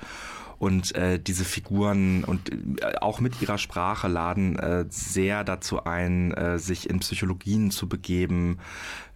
[0.65, 2.49] Und äh, diese Figuren und
[2.81, 7.87] äh, auch mit ihrer Sprache laden äh, sehr dazu ein, äh, sich in Psychologien zu
[7.87, 8.57] begeben,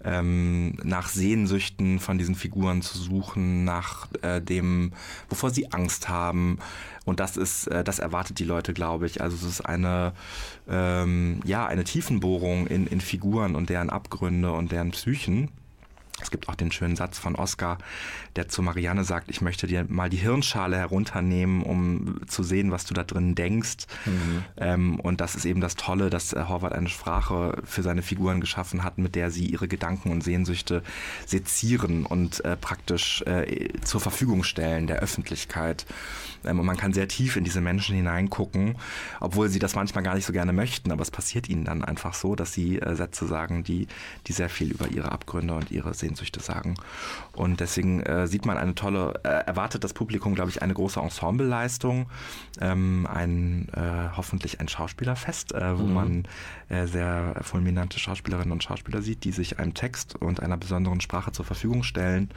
[0.04, 4.92] ähm, nach Sehnsüchten von diesen Figuren zu suchen, nach äh, dem,
[5.28, 6.60] wovor sie Angst haben.
[7.06, 9.20] Und das ist, äh, das erwartet die Leute, glaube ich.
[9.20, 10.14] Also es ist eine,
[10.70, 15.50] ähm, ja, eine Tiefenbohrung in, in Figuren und deren Abgründe und deren Psychen.
[16.22, 17.78] Es gibt auch den schönen Satz von Oskar,
[18.36, 22.86] der zu Marianne sagt, ich möchte dir mal die Hirnschale herunternehmen, um zu sehen, was
[22.86, 23.88] du da drin denkst.
[24.06, 24.44] Mhm.
[24.58, 28.42] Ähm, und das ist eben das Tolle, dass äh, Horvath eine Sprache für seine Figuren
[28.42, 30.84] geschaffen hat, mit der sie ihre Gedanken und Sehnsüchte
[31.26, 35.86] sezieren und äh, praktisch äh, zur Verfügung stellen der Öffentlichkeit.
[36.46, 38.76] Ähm, und man kann sehr tief in diese Menschen hineingucken,
[39.20, 42.14] obwohl sie das manchmal gar nicht so gerne möchten, aber es passiert ihnen dann einfach
[42.14, 43.88] so, dass sie äh, Sätze sagen, die,
[44.28, 46.76] die sehr viel über ihre Abgründe und ihre Sehnsüchte sagen.
[47.34, 51.00] Und deswegen äh, sieht man eine tolle, äh, erwartet das Publikum, glaube ich, eine große
[51.00, 52.08] Ensembleleistung,
[52.60, 55.94] ähm, ein äh, hoffentlich ein Schauspielerfest, äh, wo mhm.
[55.94, 56.28] man
[56.70, 61.32] äh, sehr fulminante Schauspielerinnen und Schauspieler sieht, die sich einem Text und einer besonderen Sprache
[61.32, 62.30] zur Verfügung stellen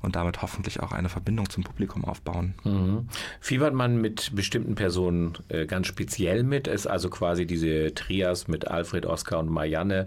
[0.00, 2.54] und damit hoffentlich auch eine Verbindung zum Publikum aufbauen.
[2.64, 3.08] Mhm.
[3.40, 6.66] Fiebert man mit bestimmten Personen äh, ganz speziell mit?
[6.66, 10.06] Ist also quasi diese Trias mit Alfred, Oskar und Marianne,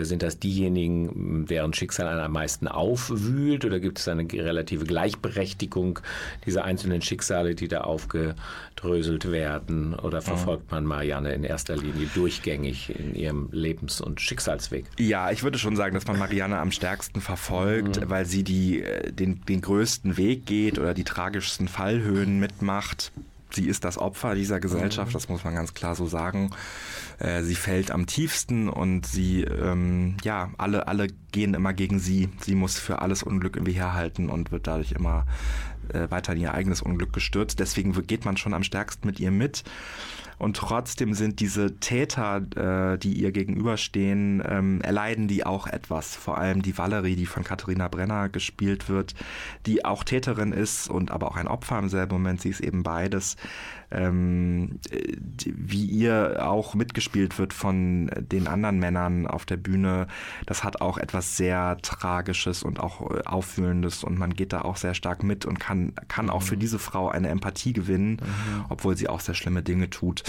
[0.00, 6.00] sind das diejenigen, deren Schicksal einen am meisten aufwühlt oder gibt es eine relative Gleichberechtigung
[6.44, 9.94] dieser einzelnen Schicksale, die da aufgedröselt werden?
[9.94, 14.84] Oder verfolgt man Marianne in erster Linie durchgängig in ihrem Lebens- und Schicksalsweg?
[14.98, 18.10] Ja, ich würde schon sagen, dass man Marianne am stärksten verfolgt, mhm.
[18.10, 23.12] weil sie die, äh, den, den größten Weg geht oder die tragischsten Fallhöhen mitmacht.
[23.50, 25.14] Sie ist das Opfer dieser Gesellschaft, mhm.
[25.14, 26.50] das muss man ganz klar so sagen.
[27.18, 32.28] Äh, sie fällt am tiefsten und sie, ähm, ja, alle, alle gehen immer gegen sie.
[32.40, 35.26] Sie muss für alles Unglück irgendwie herhalten und wird dadurch immer
[35.92, 37.58] äh, weiter in ihr eigenes Unglück gestürzt.
[37.58, 39.64] Deswegen geht man schon am stärksten mit ihr mit.
[40.38, 46.14] Und trotzdem sind diese Täter, äh, die ihr gegenüberstehen, ähm, erleiden die auch etwas.
[46.14, 49.14] Vor allem die Valerie, die von Katharina Brenner gespielt wird,
[49.64, 52.42] die auch Täterin ist und aber auch ein Opfer im selben Moment.
[52.42, 53.36] Sie ist eben beides.
[53.90, 54.80] Ähm,
[55.44, 60.08] wie ihr auch mitgespielt wird von den anderen Männern auf der Bühne,
[60.44, 64.76] das hat auch etwas sehr Tragisches und auch äh, Auffühlendes und man geht da auch
[64.76, 66.60] sehr stark mit und kann, kann auch für mhm.
[66.60, 68.64] diese Frau eine Empathie gewinnen, mhm.
[68.68, 70.24] obwohl sie auch sehr schlimme Dinge tut.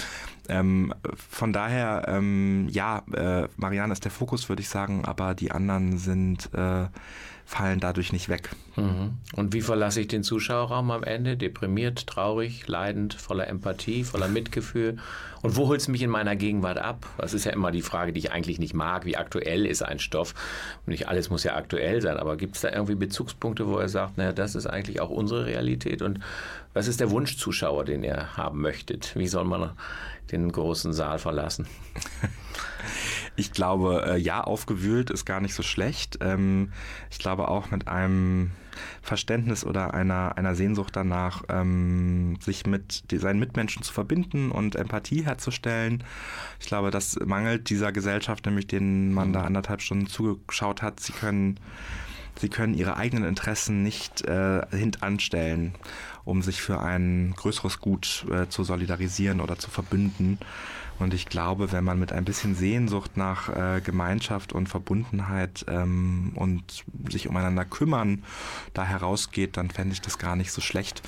[0.48, 5.50] Ähm, von daher, ähm, ja, äh, Marianne ist der Fokus, würde ich sagen, aber die
[5.50, 6.86] anderen sind äh,
[7.48, 8.50] fallen dadurch nicht weg.
[8.76, 9.16] Mhm.
[9.34, 11.34] Und wie verlasse ich den Zuschauerraum am Ende?
[11.34, 14.98] Deprimiert, traurig, leidend, voller Empathie, voller Mitgefühl?
[15.40, 17.06] Und wo holt es mich in meiner Gegenwart ab?
[17.16, 19.06] Das ist ja immer die Frage, die ich eigentlich nicht mag.
[19.06, 20.34] Wie aktuell ist ein Stoff?
[20.84, 23.88] Und nicht alles muss ja aktuell sein, aber gibt es da irgendwie Bezugspunkte, wo er
[23.88, 26.02] sagt, naja, das ist eigentlich auch unsere Realität?
[26.02, 26.20] Und
[26.74, 29.16] was ist der Wunschzuschauer, den ihr haben möchtet?
[29.16, 29.70] Wie soll man
[30.30, 31.66] den großen Saal verlassen?
[33.38, 36.18] Ich glaube, äh, ja, aufgewühlt ist gar nicht so schlecht.
[36.20, 36.72] Ähm,
[37.08, 38.50] ich glaube auch mit einem
[39.00, 45.24] Verständnis oder einer, einer Sehnsucht danach, ähm, sich mit seinen Mitmenschen zu verbinden und Empathie
[45.24, 46.02] herzustellen.
[46.58, 50.98] Ich glaube, das mangelt dieser Gesellschaft, nämlich denen man da anderthalb Stunden zugeschaut hat.
[50.98, 51.60] Sie können,
[52.40, 55.76] sie können ihre eigenen Interessen nicht äh, hintanstellen,
[56.24, 60.38] um sich für ein größeres Gut äh, zu solidarisieren oder zu verbünden.
[60.98, 66.32] Und ich glaube, wenn man mit ein bisschen Sehnsucht nach äh, Gemeinschaft und Verbundenheit ähm,
[66.34, 68.24] und sich umeinander kümmern
[68.74, 71.02] da herausgeht, dann fände ich das gar nicht so schlecht.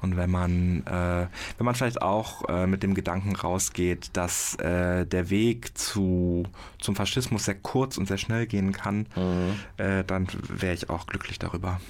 [0.00, 1.26] Und wenn man, äh,
[1.58, 6.44] wenn man vielleicht auch äh, mit dem Gedanken rausgeht, dass äh, der Weg zu,
[6.80, 9.54] zum Faschismus sehr kurz und sehr schnell gehen kann, mhm.
[9.76, 11.80] Äh, dann wäre ich auch glücklich darüber.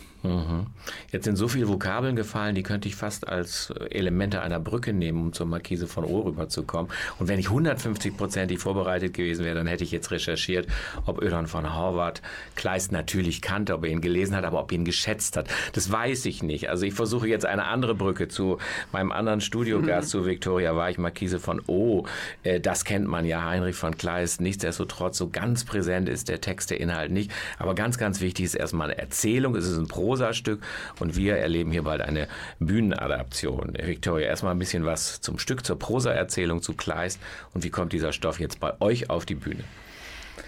[1.10, 5.20] Jetzt sind so viele Vokabeln gefallen, die könnte ich fast als Elemente einer Brücke nehmen,
[5.20, 6.90] um zur Markise von O rüberzukommen.
[7.18, 10.68] Und wenn ich 150-prozentig vorbereitet gewesen wäre, dann hätte ich jetzt recherchiert,
[11.06, 12.22] ob Ödon von Horvath
[12.54, 15.48] Kleist natürlich kannte, ob er ihn gelesen hat, aber ob er ihn geschätzt hat.
[15.72, 16.70] Das weiß ich nicht.
[16.70, 18.58] Also ich versuche jetzt eine andere Brücke zu
[18.92, 20.10] meinem anderen Studiogast, mhm.
[20.20, 22.06] zu Victoria Weich, Markise von O.
[22.44, 24.40] Äh, das kennt man ja, Heinrich von Kleist.
[24.40, 27.32] Nichtsdestotrotz, so ganz präsent ist der Text, der Inhalt nicht.
[27.58, 29.56] Aber ganz, ganz wichtig ist erstmal eine Erzählung.
[29.56, 30.60] Es ist ein Pro Prosastück
[31.00, 33.72] und wir erleben hier bald eine Bühnenadaption.
[33.82, 37.18] Victoria, erstmal ein bisschen was zum Stück, zur Prosaerzählung zu Kleist
[37.54, 39.64] und wie kommt dieser Stoff jetzt bei euch auf die Bühne?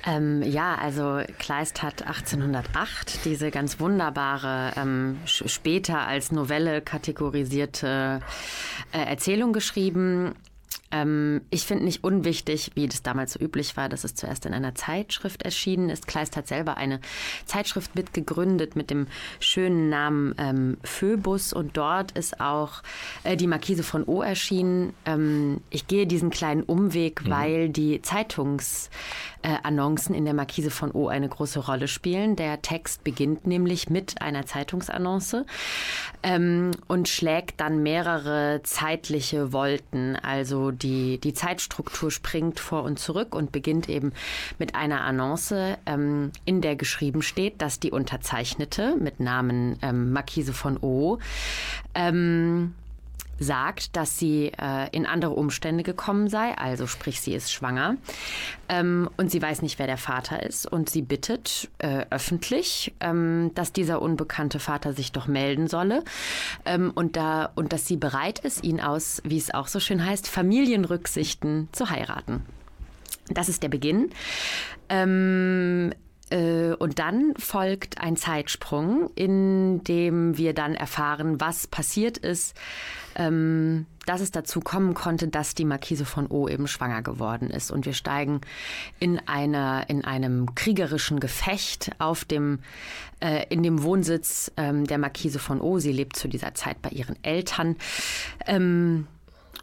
[0.05, 8.21] Ähm, ja, also Kleist hat 1808 diese ganz wunderbare, ähm, später als Novelle kategorisierte
[8.93, 10.35] äh, Erzählung geschrieben.
[10.91, 14.55] Ähm, ich finde nicht unwichtig, wie das damals so üblich war, dass es zuerst in
[14.55, 16.07] einer Zeitschrift erschienen ist.
[16.07, 17.01] Kleist hat selber eine
[17.47, 19.07] Zeitschrift mitgegründet mit dem
[19.41, 22.83] schönen Namen ähm, Phoebus und dort ist auch
[23.25, 24.95] äh, die Markise von O erschienen.
[25.05, 27.31] Ähm, ich gehe diesen kleinen Umweg, mhm.
[27.31, 28.91] weil die Zeitungsannoncen
[29.45, 32.35] äh, in der Markise von O eine große Rolle spielen.
[32.35, 35.45] Der Text beginnt nämlich mit einer Zeitungsannonce
[36.23, 43.35] ähm, und schlägt dann mehrere zeitliche Wolten, also die, die Zeitstruktur springt vor und zurück
[43.35, 44.13] und beginnt eben
[44.59, 50.55] mit einer Annonce, ähm, in der geschrieben steht, dass die Unterzeichnete mit Namen ähm, Marquise
[50.55, 51.19] von O
[51.95, 52.75] ähm,
[53.39, 57.97] sagt, dass sie äh, in andere Umstände gekommen sei, also sprich, sie ist schwanger
[58.69, 63.51] ähm, und sie weiß nicht, wer der Vater ist und sie bittet äh, öffentlich, ähm,
[63.55, 66.05] dass dieser unbekannte Vater sich doch melden solle
[66.65, 70.05] ähm, und, da, und dass sie bereit ist, ihn aus, wie es auch so schön
[70.05, 72.43] heißt, Familienrücksichten zu heiraten.
[73.29, 74.11] Das ist der Beginn.
[74.89, 75.93] Ähm,
[76.31, 82.55] äh, und dann folgt ein Zeitsprung, in dem wir dann erfahren, was passiert ist,
[83.15, 87.71] ähm, dass es dazu kommen konnte, dass die Markise von O eben schwanger geworden ist.
[87.71, 88.41] Und wir steigen
[89.01, 92.61] in, einer, in einem kriegerischen Gefecht auf dem,
[93.21, 95.79] äh, in dem Wohnsitz ähm, der Markise von O.
[95.79, 97.77] Sie lebt zu dieser Zeit bei ihren Eltern.
[98.47, 99.07] Ähm,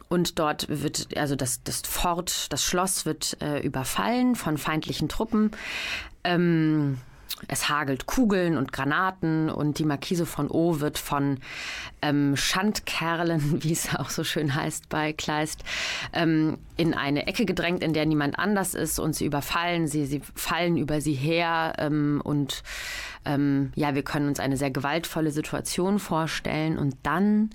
[0.08, 5.52] und dort wird, also das, das Fort, das Schloss wird äh, überfallen von feindlichen Truppen.
[6.24, 6.98] Ähm,
[7.48, 11.38] es hagelt Kugeln und Granaten und die Markise von O wird von
[12.00, 15.64] ähm, Schandkerlen, wie es auch so schön heißt bei Kleist,
[16.12, 20.20] ähm, in eine Ecke gedrängt, in der niemand anders ist und sie überfallen sie, sie
[20.34, 22.64] fallen über sie her ähm, und
[23.24, 27.50] ähm, ja, wir können uns eine sehr gewaltvolle Situation vorstellen und dann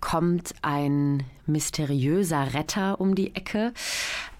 [0.00, 3.72] kommt ein mysteriöser Retter um die Ecke,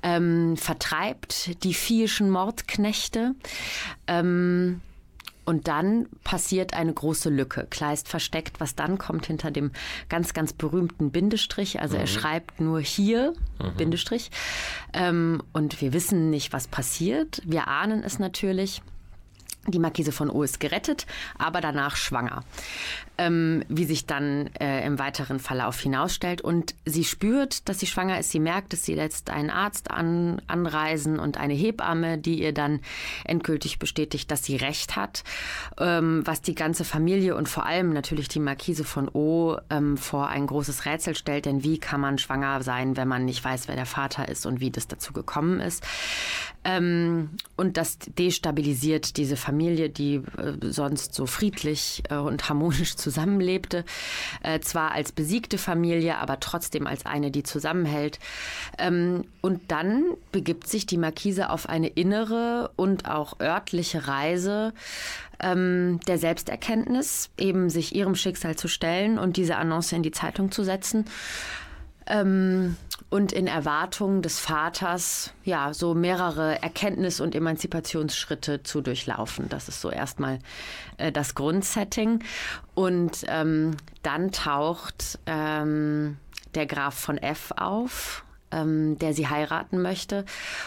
[0.02, 3.36] ähm, vertreibt die viehischen Mordknechte.
[4.08, 4.80] Ähm,
[5.44, 7.66] und dann passiert eine große Lücke.
[7.70, 9.72] Kleist versteckt, was dann kommt hinter dem
[10.08, 11.80] ganz, ganz berühmten Bindestrich.
[11.80, 12.02] Also mhm.
[12.02, 13.76] er schreibt nur hier, mhm.
[13.76, 14.30] Bindestrich.
[14.92, 17.42] Ähm, und wir wissen nicht, was passiert.
[17.44, 18.82] Wir ahnen es natürlich.
[19.66, 21.06] Die Markise von O ist gerettet,
[21.38, 22.44] aber danach schwanger
[23.16, 26.40] ähm, wie sich dann äh, im weiteren Verlauf hinausstellt.
[26.40, 28.30] Und sie spürt, dass sie schwanger ist.
[28.30, 32.80] Sie merkt, dass sie lässt einen Arzt an, anreisen und eine Hebamme, die ihr dann
[33.24, 35.22] endgültig bestätigt, dass sie recht hat.
[35.78, 40.28] Ähm, was die ganze Familie und vor allem natürlich die Markise von O ähm, vor
[40.28, 41.46] ein großes Rätsel stellt.
[41.46, 44.60] Denn wie kann man schwanger sein, wenn man nicht weiß, wer der Vater ist und
[44.60, 45.84] wie das dazu gekommen ist?
[46.64, 52.96] Ähm, und das destabilisiert diese Familie Familie, die äh, sonst so friedlich äh, und harmonisch
[52.96, 53.84] zusammenlebte.
[54.42, 58.18] Äh, zwar als besiegte Familie, aber trotzdem als eine, die zusammenhält.
[58.78, 60.02] Ähm, und dann
[60.32, 64.72] begibt sich die Markise auf eine innere und auch örtliche Reise
[65.38, 70.50] ähm, der Selbsterkenntnis, eben sich ihrem Schicksal zu stellen und diese Annonce in die Zeitung
[70.50, 71.04] zu setzen.
[72.06, 72.76] Ähm,
[73.10, 79.48] und in Erwartung des Vaters ja so mehrere Erkenntnis- und Emanzipationsschritte zu durchlaufen.
[79.48, 80.40] Das ist so erstmal
[80.96, 82.24] äh, das Grundsetting.
[82.74, 86.16] Und ähm, dann taucht ähm,
[86.54, 88.23] der Graf von F auf
[88.54, 90.24] ähm, der sie heiraten möchte.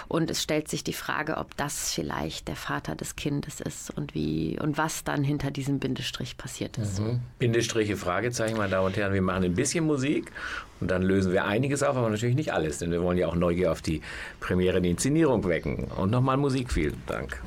[0.08, 4.14] Und es stellt sich die Frage, ob das vielleicht der Vater des Kindes ist und
[4.14, 7.00] wie und was dann hinter diesem Bindestrich passiert ist.
[7.00, 7.22] Mhm.
[7.40, 9.14] Bindestriche, Fragezeichen, meine Damen und Herren.
[9.14, 10.32] Wir machen ein bisschen Musik
[10.80, 13.36] und dann lösen wir einiges auf, aber natürlich nicht alles, denn wir wollen ja auch
[13.36, 14.02] Neugier auf die
[14.40, 15.86] Premiere, die Inszenierung wecken.
[15.86, 17.42] Und nochmal Musik, vielen Dank.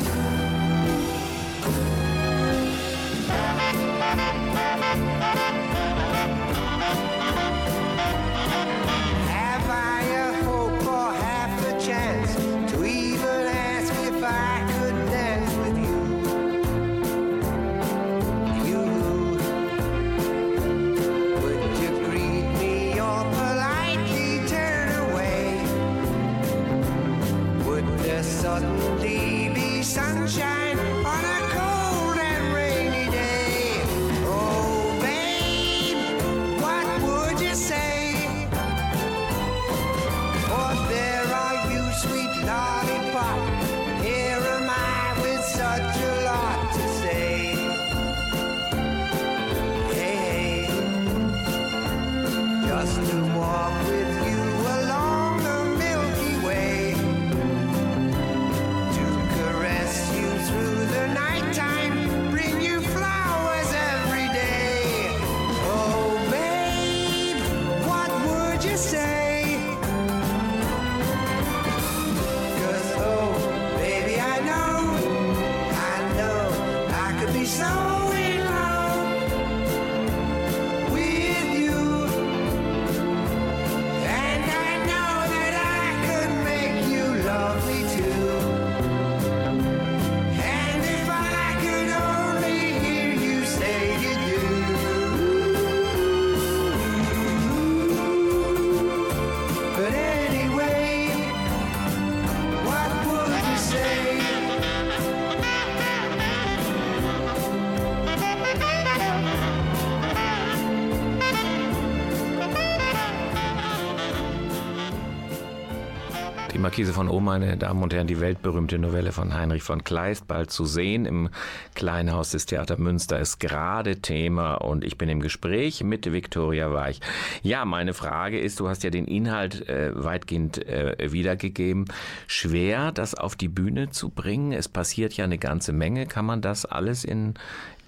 [116.59, 120.51] Markise von O, meine Damen und Herren, die weltberühmte Novelle von Heinrich von Kleist, bald
[120.51, 121.29] zu sehen im
[121.75, 126.73] Kleinen Haus des Theater Münster, ist gerade Thema und ich bin im Gespräch mit Viktoria
[126.73, 127.01] Weich.
[127.43, 131.87] Ja, meine Frage ist, du hast ja den Inhalt äh, weitgehend äh, wiedergegeben.
[132.27, 134.53] Schwer, das auf die Bühne zu bringen?
[134.53, 136.07] Es passiert ja eine ganze Menge.
[136.07, 137.35] Kann man das alles in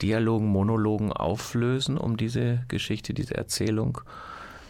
[0.01, 4.01] Dialogen, Monologen auflösen, um diese Geschichte, diese Erzählung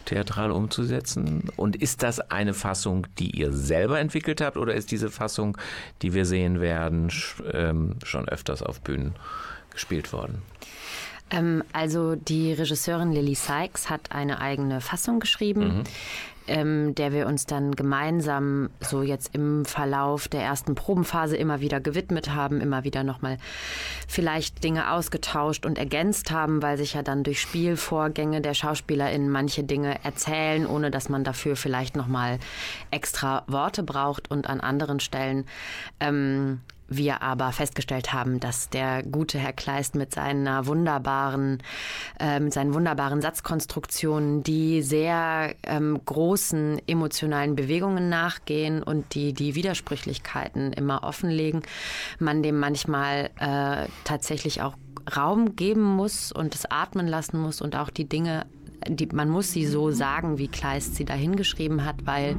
[0.05, 1.49] theatral umzusetzen?
[1.55, 5.57] Und ist das eine Fassung, die ihr selber entwickelt habt oder ist diese Fassung,
[6.01, 7.09] die wir sehen werden,
[7.51, 9.15] ähm, schon öfters auf Bühnen
[9.71, 10.41] gespielt worden?
[11.29, 15.77] Ähm, also die Regisseurin Lily Sykes hat eine eigene Fassung geschrieben.
[15.77, 15.83] Mhm
[16.47, 21.79] ähm, der wir uns dann gemeinsam so jetzt im Verlauf der ersten Probenphase immer wieder
[21.79, 23.37] gewidmet haben, immer wieder nochmal
[24.07, 29.63] vielleicht Dinge ausgetauscht und ergänzt haben, weil sich ja dann durch Spielvorgänge der SchauspielerInnen manche
[29.63, 32.39] Dinge erzählen, ohne dass man dafür vielleicht nochmal
[32.91, 35.45] extra Worte braucht und an anderen Stellen
[35.99, 41.61] ähm, wir aber festgestellt haben, dass der gute Herr Kleist mit seiner wunderbaren,
[42.19, 50.73] äh, seinen wunderbaren Satzkonstruktionen, die sehr ähm, großen emotionalen Bewegungen nachgehen und die die Widersprüchlichkeiten
[50.73, 51.63] immer offenlegen,
[52.19, 54.75] man dem manchmal äh, tatsächlich auch
[55.15, 58.45] Raum geben muss und es atmen lassen muss und auch die Dinge,
[58.87, 62.35] die, man muss sie so sagen, wie Kleist sie dahingeschrieben hat, weil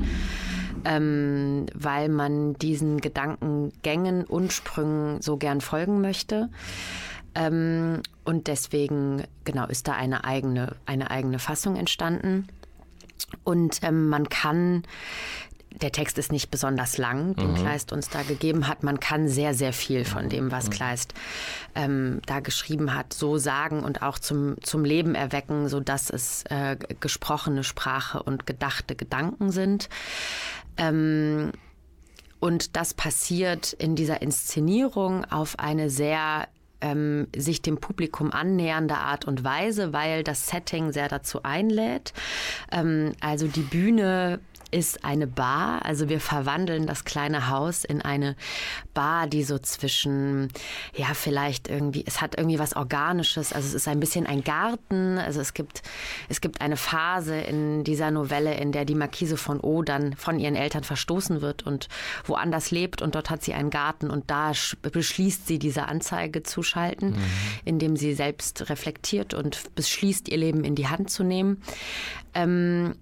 [0.85, 6.51] ähm, weil man diesen Gedankengängen und Sprüngen so gern folgen möchte.
[7.35, 12.49] Ähm, und deswegen, genau, ist da eine eigene, eine eigene Fassung entstanden.
[13.43, 14.85] Und ähm, man kann
[15.81, 17.57] der Text ist nicht besonders lang, den mhm.
[17.57, 18.83] Kleist uns da gegeben hat.
[18.83, 20.71] Man kann sehr, sehr viel von dem, was mhm.
[20.71, 21.15] Kleist
[21.75, 26.77] ähm, da geschrieben hat, so sagen und auch zum, zum Leben erwecken, sodass es äh,
[27.01, 29.89] gesprochene Sprache und gedachte Gedanken sind.
[30.77, 31.53] Ähm,
[32.41, 36.49] und das passiert in dieser Inszenierung auf eine sehr
[36.85, 42.13] ähm, sich dem Publikum annähernde Art und Weise, weil das Setting sehr dazu einlädt.
[42.71, 44.41] Ähm, also die Bühne
[44.75, 45.85] ist eine Bar.
[45.85, 48.35] Also wir verwandeln das kleine Haus in eine
[48.93, 50.49] Bar, die so zwischen,
[50.97, 53.53] ja, vielleicht irgendwie, es hat irgendwie was Organisches.
[53.53, 55.19] Also es ist ein bisschen ein Garten.
[55.19, 55.83] Also es gibt,
[56.29, 60.41] es gibt eine Phase in dieser Novelle, in der die Marquise von O dann von
[60.41, 61.89] ihren Eltern verstoßen wird und
[62.25, 63.01] woanders lebt.
[63.01, 67.23] Und dort hat sie einen Garten und da beschließt sie, diese Anzeige zu schalten, mhm.
[67.65, 71.63] indem sie selbst reflektiert und beschließt, ihr Leben in die Hand zu nehmen.
[72.35, 72.97] Ähm,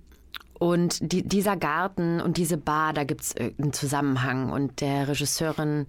[0.59, 4.51] und die, dieser Garten und diese Bar, da gibt es einen Zusammenhang.
[4.51, 5.87] Und der Regisseurin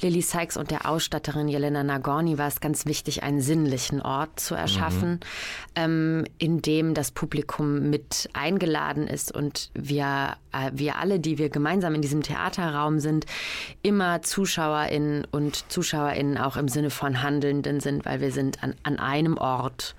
[0.00, 4.54] Lily Sykes und der Ausstatterin Jelena Nagorny war es ganz wichtig, einen sinnlichen Ort zu
[4.54, 5.18] erschaffen, mhm.
[5.76, 11.48] ähm, in dem das Publikum mit eingeladen ist und wir, äh, wir alle, die wir
[11.48, 13.26] gemeinsam in diesem Theaterraum sind,
[13.82, 18.98] immer ZuschauerInnen und ZuschauerInnen auch im Sinne von Handelnden sind, weil wir sind an, an
[18.98, 19.94] einem Ort.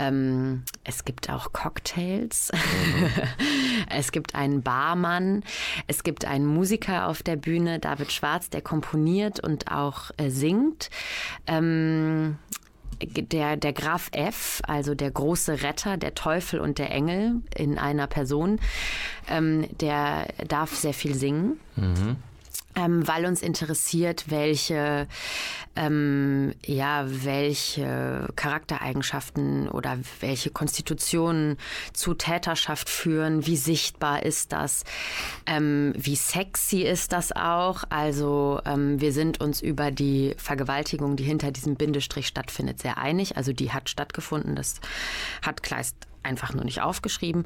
[0.00, 2.50] Ähm, es gibt auch Cocktails.
[2.52, 3.10] Mhm.
[3.90, 5.44] es gibt einen Barmann.
[5.86, 10.88] Es gibt einen Musiker auf der Bühne, David Schwarz, der komponiert und auch äh, singt.
[11.46, 12.38] Ähm,
[13.02, 18.06] der, der Graf F., also der große Retter, der Teufel und der Engel in einer
[18.06, 18.58] Person,
[19.28, 21.60] ähm, der darf sehr viel singen.
[21.76, 22.16] Mhm
[22.80, 25.06] ähm, weil uns interessiert, welche,
[25.76, 31.58] ähm, ja, welche Charaktereigenschaften oder welche Konstitutionen
[31.92, 34.84] zu Täterschaft führen, wie sichtbar ist das,
[35.46, 37.84] ähm, wie sexy ist das auch.
[37.90, 43.36] Also ähm, wir sind uns über die Vergewaltigung, die hinter diesem Bindestrich stattfindet, sehr einig.
[43.36, 44.80] Also die hat stattgefunden, das
[45.42, 47.44] hat Kleist einfach nur nicht aufgeschrieben.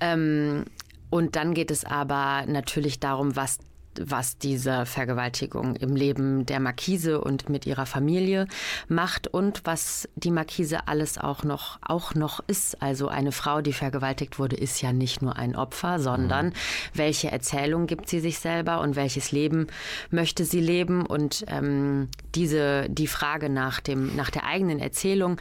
[0.00, 0.64] Ähm,
[1.10, 3.58] und dann geht es aber natürlich darum, was
[4.04, 8.46] was diese Vergewaltigung im Leben der Markise und mit ihrer Familie
[8.88, 12.82] macht und was die Markise alles auch noch, auch noch ist.
[12.82, 16.52] Also eine Frau, die vergewaltigt wurde, ist ja nicht nur ein Opfer, sondern mhm.
[16.94, 19.66] welche Erzählung gibt sie sich selber und welches Leben
[20.10, 25.38] möchte sie leben und ähm, diese, die Frage nach dem, nach der eigenen Erzählung,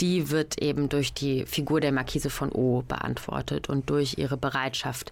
[0.00, 5.10] die wird eben durch die Figur der Markise von O beantwortet und durch ihre Bereitschaft,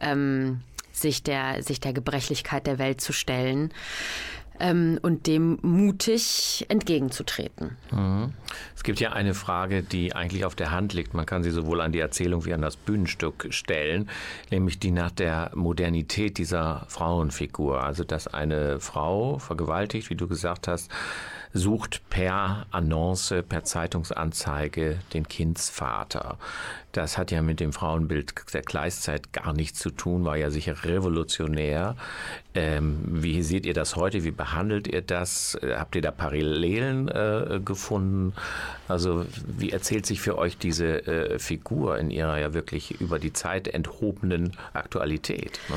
[0.00, 0.60] ähm,
[0.94, 3.72] sich der, sich der Gebrechlichkeit der Welt zu stellen
[4.60, 7.76] ähm, und dem mutig entgegenzutreten.
[7.90, 8.32] Mhm.
[8.76, 11.14] Es gibt ja eine Frage, die eigentlich auf der Hand liegt.
[11.14, 14.08] Man kann sie sowohl an die Erzählung wie an das Bühnenstück stellen,
[14.50, 17.82] nämlich die nach der Modernität dieser Frauenfigur.
[17.82, 20.90] Also, dass eine Frau vergewaltigt, wie du gesagt hast,
[21.52, 26.38] sucht per Annonce, per Zeitungsanzeige den Kindsvater.
[26.94, 30.84] Das hat ja mit dem Frauenbild der Gleiszeit gar nichts zu tun, war ja sicher
[30.84, 31.96] revolutionär.
[32.54, 34.22] Ähm, wie seht ihr das heute?
[34.22, 35.58] Wie behandelt ihr das?
[35.60, 38.32] Habt ihr da Parallelen äh, gefunden?
[38.86, 43.32] Also wie erzählt sich für euch diese äh, Figur in ihrer ja wirklich über die
[43.32, 45.58] Zeit enthobenen Aktualität?
[45.68, 45.76] Ne?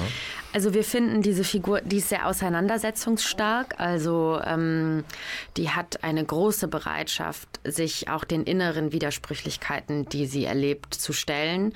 [0.53, 3.75] Also wir finden diese Figur, die ist sehr auseinandersetzungsstark.
[3.79, 5.03] Also ähm,
[5.55, 11.73] die hat eine große Bereitschaft, sich auch den inneren Widersprüchlichkeiten, die sie erlebt, zu stellen.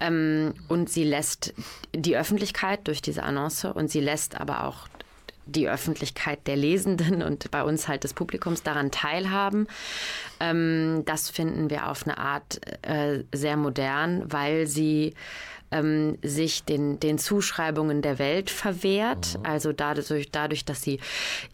[0.00, 1.54] Ähm, und sie lässt
[1.94, 4.88] die Öffentlichkeit durch diese Annonce und sie lässt aber auch
[5.48, 9.66] die Öffentlichkeit der Lesenden und bei uns halt des Publikums daran teilhaben.
[10.40, 15.14] Ähm, das finden wir auf eine Art äh, sehr modern, weil sie
[15.70, 19.38] ähm, sich den, den Zuschreibungen der Welt verwehrt.
[19.38, 19.46] Mhm.
[19.46, 21.00] Also dadurch, dadurch, dass sie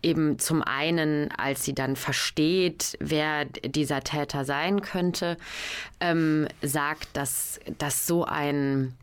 [0.02, 5.36] eben zum einen, als sie dann versteht, wer dieser Täter sein könnte,
[6.00, 8.94] ähm, sagt, dass, dass so ein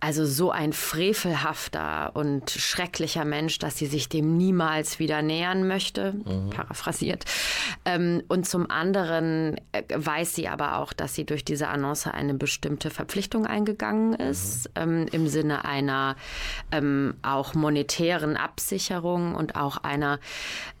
[0.00, 6.12] also so ein frevelhafter und schrecklicher Mensch, dass sie sich dem niemals wieder nähern möchte,
[6.12, 6.50] mhm.
[6.50, 7.24] paraphrasiert.
[7.84, 12.34] Ähm, und zum anderen äh, weiß sie aber auch, dass sie durch diese Annonce eine
[12.34, 14.82] bestimmte Verpflichtung eingegangen ist, mhm.
[14.82, 16.14] ähm, im Sinne einer
[16.70, 20.20] ähm, auch monetären Absicherung und auch einer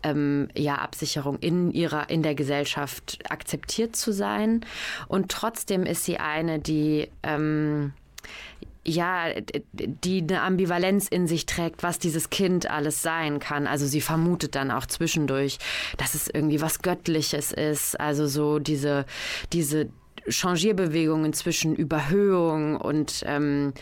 [0.04, 4.64] ähm, ja, Absicherung in ihrer, in der Gesellschaft akzeptiert zu sein.
[5.08, 7.92] Und trotzdem ist sie eine, die ähm,
[8.88, 9.26] ja,
[9.72, 13.66] die eine Ambivalenz in sich trägt, was dieses Kind alles sein kann.
[13.66, 15.58] Also sie vermutet dann auch zwischendurch,
[15.96, 17.98] dass es irgendwie was Göttliches ist.
[18.00, 19.04] Also so diese,
[19.52, 19.90] diese
[20.30, 23.72] Changierbewegungen zwischen Überhöhung und, ähm,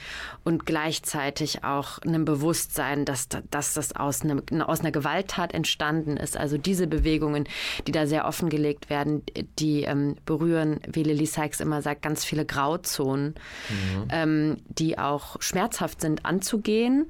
[0.45, 6.37] und gleichzeitig auch einem Bewusstsein, dass, dass das aus, einem, aus einer Gewalttat entstanden ist.
[6.37, 7.45] Also diese Bewegungen,
[7.87, 9.23] die da sehr offengelegt werden,
[9.59, 13.35] die ähm, berühren, wie Lily Sykes immer sagt, ganz viele Grauzonen,
[13.69, 14.09] mhm.
[14.11, 17.07] ähm, die auch schmerzhaft sind anzugehen,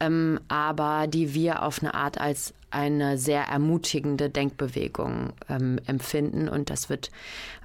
[0.00, 6.46] ähm, aber die wir auf eine Art als eine sehr ermutigende Denkbewegung ähm, empfinden.
[6.46, 7.10] Und das wird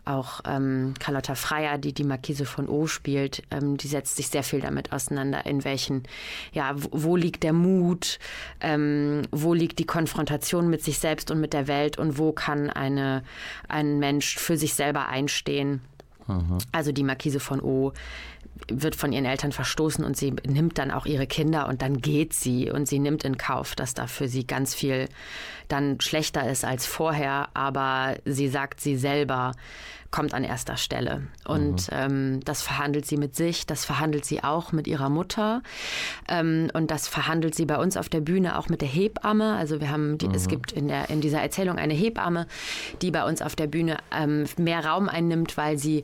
[0.05, 4.41] auch ähm, Carlotta Freier, die die Marquise von O spielt, ähm, die setzt sich sehr
[4.41, 6.03] viel damit auseinander, in welchen,
[6.53, 8.19] ja, wo, liegt der Mut,
[8.61, 12.69] ähm, wo liegt die Konfrontation mit sich selbst und mit der Welt und wo kann
[12.69, 13.23] eine,
[13.67, 15.81] ein Mensch für sich selber einstehen.
[16.27, 16.57] Mhm.
[16.71, 17.91] Also die Marquise von O
[18.67, 22.33] wird von ihren Eltern verstoßen und sie nimmt dann auch ihre Kinder und dann geht
[22.33, 25.07] sie und sie nimmt in Kauf, dass da für sie ganz viel
[25.67, 29.53] dann schlechter ist als vorher, aber sie sagt sie selber,
[30.11, 31.23] kommt an erster Stelle.
[31.45, 31.97] Und mhm.
[31.97, 35.63] ähm, das verhandelt sie mit sich, das verhandelt sie auch mit ihrer Mutter
[36.27, 39.55] ähm, und das verhandelt sie bei uns auf der Bühne auch mit der Hebamme.
[39.55, 40.35] Also wir haben, die, mhm.
[40.35, 42.45] es gibt in, der, in dieser Erzählung eine Hebamme,
[43.01, 46.03] die bei uns auf der Bühne ähm, mehr Raum einnimmt, weil sie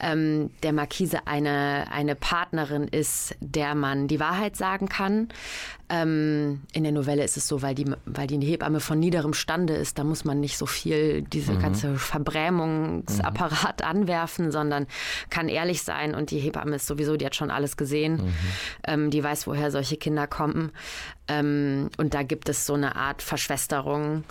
[0.00, 5.28] ähm, der Markise eine, eine Partnerin ist, der man die Wahrheit sagen kann.
[5.90, 9.74] Ähm, in der Novelle ist es so, weil die, weil die Hebamme von niederem Stande
[9.74, 11.60] ist, da muss man nicht so viel diese mhm.
[11.60, 13.84] ganze Verbrämungsapparat mhm.
[13.84, 14.86] anwerfen, sondern
[15.30, 16.14] kann ehrlich sein.
[16.14, 18.16] Und die Hebamme ist sowieso, die hat schon alles gesehen.
[18.16, 18.34] Mhm.
[18.86, 20.72] Ähm, die weiß, woher solche Kinder kommen.
[21.28, 24.24] Ähm, und da gibt es so eine Art Verschwesterung.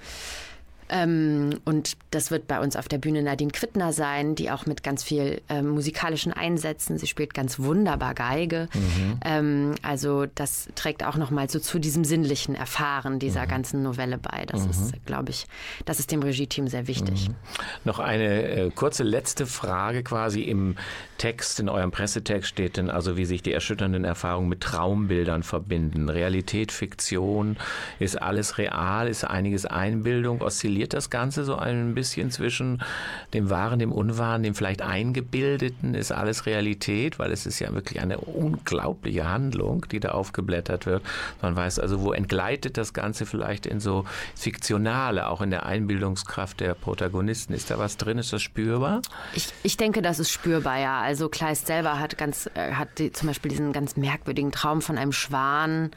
[0.93, 4.83] Ähm, und das wird bei uns auf der Bühne Nadine Quittner sein, die auch mit
[4.83, 8.69] ganz viel ähm, musikalischen Einsätzen, sie spielt ganz wunderbar Geige.
[8.75, 9.19] Mhm.
[9.25, 13.49] Ähm, also das trägt auch nochmal so zu diesem sinnlichen Erfahren dieser mhm.
[13.49, 14.45] ganzen Novelle bei.
[14.45, 14.69] Das mhm.
[14.69, 15.47] ist, glaube ich,
[15.85, 17.29] das ist dem Regie-Team sehr wichtig.
[17.29, 17.35] Mhm.
[17.85, 20.75] Noch eine äh, kurze letzte Frage quasi im
[21.24, 26.09] Text, in eurem Pressetext steht denn also, wie sich die erschütternden Erfahrungen mit Traumbildern verbinden.
[26.09, 27.55] Realität, Fiktion,
[27.97, 32.84] ist alles real, ist einiges Einbildung, oszilliert das Ganze so ein bisschen zwischen
[33.34, 35.95] dem Wahren, dem Unwahren, dem vielleicht Eingebildeten?
[35.95, 37.19] Ist alles Realität?
[37.19, 41.03] Weil es ist ja wirklich eine unglaubliche Handlung, die da aufgeblättert wird.
[41.41, 44.03] Man weiß also, wo entgleitet das Ganze vielleicht in so
[44.36, 47.53] Fiktionale, auch in der Einbildungskraft der Protagonisten.
[47.53, 48.17] Ist da was drin?
[48.17, 49.01] Ist das spürbar?
[49.34, 51.12] Ich, ich denke, das ist spürbar, ja.
[51.14, 54.97] Also Kleist selber hat ganz, äh, hat die, zum Beispiel diesen ganz merkwürdigen Traum von
[54.97, 55.91] einem Schwan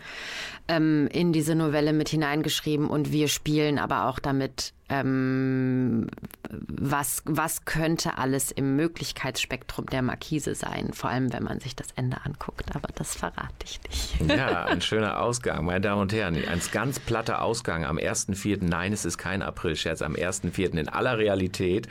[0.69, 6.07] ähm, in diese Novelle mit hineingeschrieben und wir spielen aber auch damit ähm,
[6.51, 11.89] was, was könnte alles im Möglichkeitsspektrum der Markise sein, vor allem wenn man sich das
[11.97, 14.37] Ende anguckt, aber das verrate ich nicht.
[14.37, 18.93] Ja, ein schöner Ausgang, meine Damen und Herren, ein ganz platter Ausgang am 1.4., nein,
[18.93, 20.79] es ist kein April-Scherz, am 1.4.
[20.79, 21.89] in aller Realität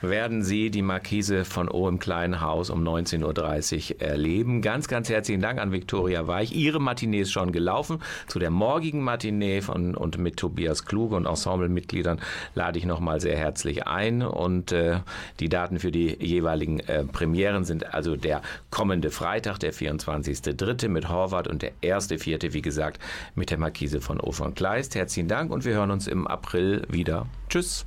[0.00, 4.62] werden Sie die Markise von O im kleinen Haus um 19.30 Uhr erleben.
[4.62, 6.52] Ganz, ganz herzlichen Dank an Viktoria Weich.
[6.52, 7.98] Ihre Matinee ist schon gelaufen.
[8.26, 12.20] Zu der morgigen Matinee von, und mit Tobias Kluge und Ensemblemitgliedern
[12.54, 14.22] lade ich nochmal sehr herzlich ein.
[14.22, 15.00] Und äh,
[15.40, 20.88] die Daten für die jeweiligen äh, Premieren sind also der kommende Freitag, der 24.3.
[20.88, 23.00] mit Horvath und der 1.4., wie gesagt,
[23.34, 24.94] mit der Markise von O von Kleist.
[24.94, 27.26] Herzlichen Dank und wir hören uns im April wieder.
[27.48, 27.86] Tschüss.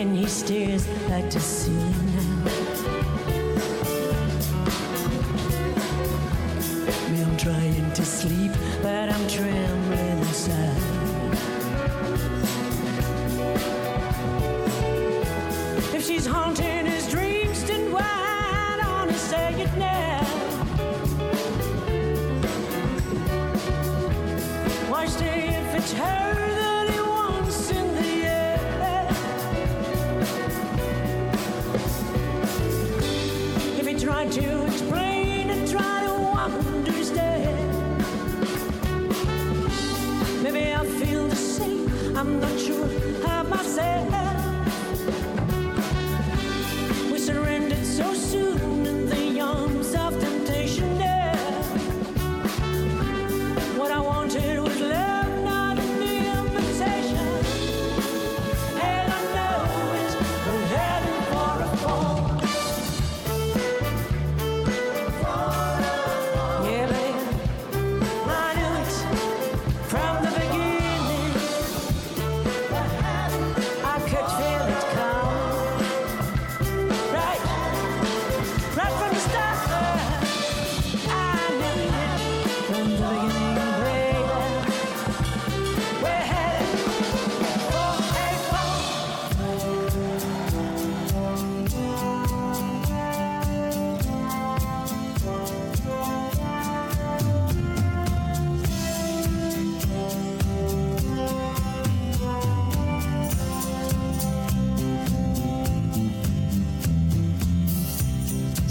[0.00, 2.59] and he stares back to see now.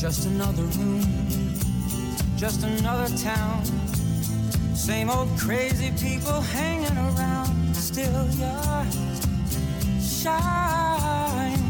[0.09, 1.03] Just another room,
[2.35, 3.63] just another town.
[4.73, 7.75] Same old crazy people hanging around.
[7.75, 8.85] Still you're
[10.01, 11.61] shine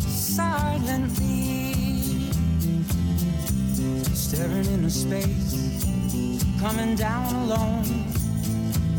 [0.00, 1.74] silently.
[4.12, 5.86] Staring into space,
[6.60, 7.84] coming down alone.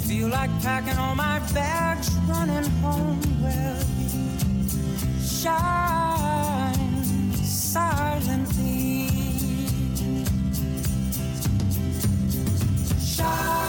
[0.07, 3.19] Feel like packing all my bags, running home.
[3.43, 3.83] Well,
[5.19, 5.84] shine.
[13.25, 13.64] time.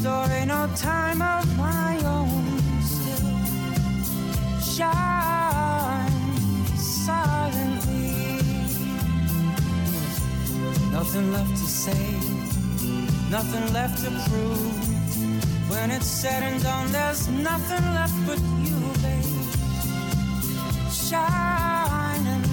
[0.00, 2.44] story, no time of my own.
[2.94, 3.30] Still
[4.76, 6.12] shine
[6.76, 8.14] silently.
[10.92, 12.04] Nothing left to say,
[13.36, 14.76] nothing left to prove.
[15.70, 19.38] When it's said and done, there's nothing left but you, babe.
[21.08, 22.44] Shining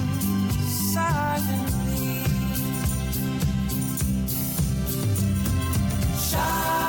[0.92, 2.24] silently.
[6.30, 6.85] Shine.